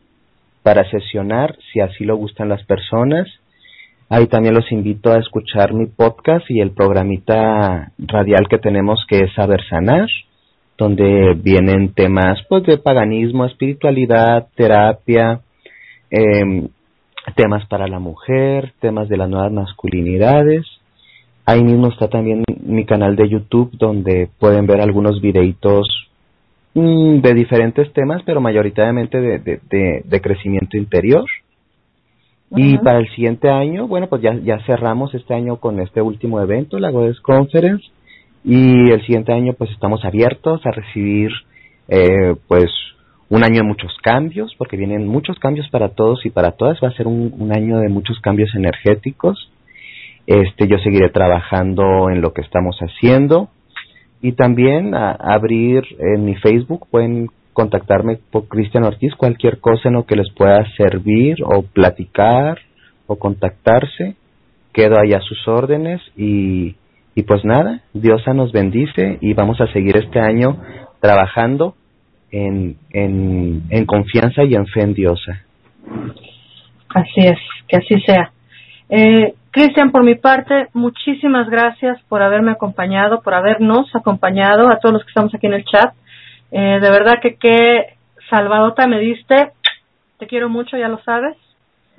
[0.62, 3.27] para sesionar, si así lo gustan las personas.
[4.09, 9.25] Ahí también los invito a escuchar mi podcast y el programita radial que tenemos que
[9.25, 10.07] es Saber Sanar,
[10.79, 15.41] donde vienen temas pues de paganismo, espiritualidad, terapia,
[16.11, 16.69] eh,
[17.33, 20.66] temas para la mujer, temas de las nuevas masculinidades.
[21.47, 25.87] Ahí mismo está también mi canal de YouTube donde pueden ver algunos videitos
[26.75, 31.25] mm, de diferentes temas, pero mayoritariamente de, de, de, crecimiento interior.
[32.57, 36.41] Y para el siguiente año, bueno, pues ya, ya cerramos este año con este último
[36.41, 37.85] evento, la Goddess Conference,
[38.45, 41.31] y el siguiente año pues estamos abiertos a recibir
[41.89, 42.70] eh, pues
[43.29, 46.79] un año de muchos cambios, porque vienen muchos cambios para todos y para todas.
[46.83, 49.51] Va a ser un, año de muchos cambios energéticos.
[50.27, 53.51] Este, yo seguiré trabajando en lo que estamos haciendo
[54.22, 59.95] y también a, abrir en mi Facebook pueden contactarme por Cristian Ortiz cualquier cosa en
[59.95, 62.59] lo que les pueda servir o platicar
[63.07, 64.16] o contactarse.
[64.72, 66.75] Quedo ahí a sus órdenes y,
[67.14, 70.59] y pues nada, Diosa nos bendice y vamos a seguir este año
[71.01, 71.75] trabajando
[72.35, 75.41] en, en, en confianza y en fe en Diosa.
[76.95, 78.32] Así es, que así sea.
[78.89, 84.95] Eh, Cristian, por mi parte, muchísimas gracias por haberme acompañado, por habernos acompañado, a todos
[84.95, 85.95] los que estamos aquí en el chat.
[86.51, 87.95] Eh, de verdad que qué
[88.28, 89.53] salvadota me diste.
[90.18, 91.37] Te quiero mucho, ya lo sabes.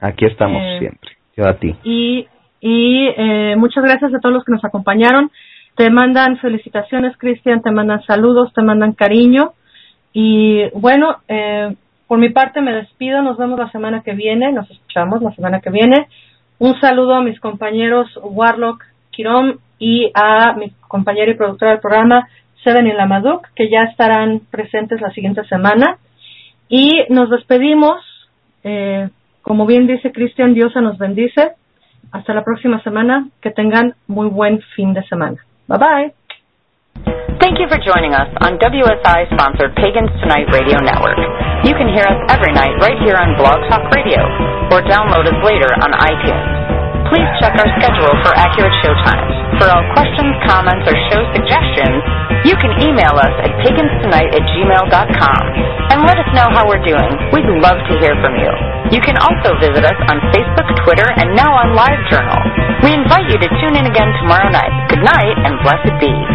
[0.01, 1.11] Aquí estamos eh, siempre.
[1.37, 1.75] Yo a ti.
[1.83, 2.27] Y,
[2.59, 5.31] y eh, muchas gracias a todos los que nos acompañaron.
[5.75, 9.53] Te mandan felicitaciones, Cristian, te mandan saludos, te mandan cariño.
[10.17, 11.75] Y bueno, eh,
[12.07, 15.59] por mi parte me despido, nos vemos la semana que viene, nos escuchamos la semana
[15.59, 16.07] que viene.
[16.57, 22.29] Un saludo a mis compañeros Warlock Quirón y a mi compañera y productora del programa,
[22.63, 25.97] Seven y Lamaduk, que ya estarán presentes la siguiente semana.
[26.69, 27.97] Y nos despedimos.
[28.63, 29.09] Eh,
[29.41, 31.51] como bien dice Cristian, Diosa nos bendice.
[32.13, 33.27] Hasta la próxima semana.
[33.41, 35.43] Que tengan muy buen fin de semana.
[35.67, 36.13] Bye
[37.03, 37.34] bye.
[37.45, 41.13] Thank you for joining us on WSI sponsored Pagans Tonight Radio Network.
[41.61, 44.17] You can hear us every night right here on Blog Talk Radio
[44.73, 46.49] or download us later on iTunes.
[47.13, 49.29] Please check our schedule for accurate show times.
[49.61, 52.01] For all questions, comments, or show suggestions,
[52.49, 55.41] you can email us at paganstonight at gmail.com
[55.93, 57.13] and let us know how we're doing.
[57.29, 58.49] We'd love to hear from you.
[58.89, 62.41] You can also visit us on Facebook, Twitter, and now on LiveJournal.
[62.81, 64.73] We invite you to tune in again tomorrow night.
[64.89, 66.34] Good night and blessed be.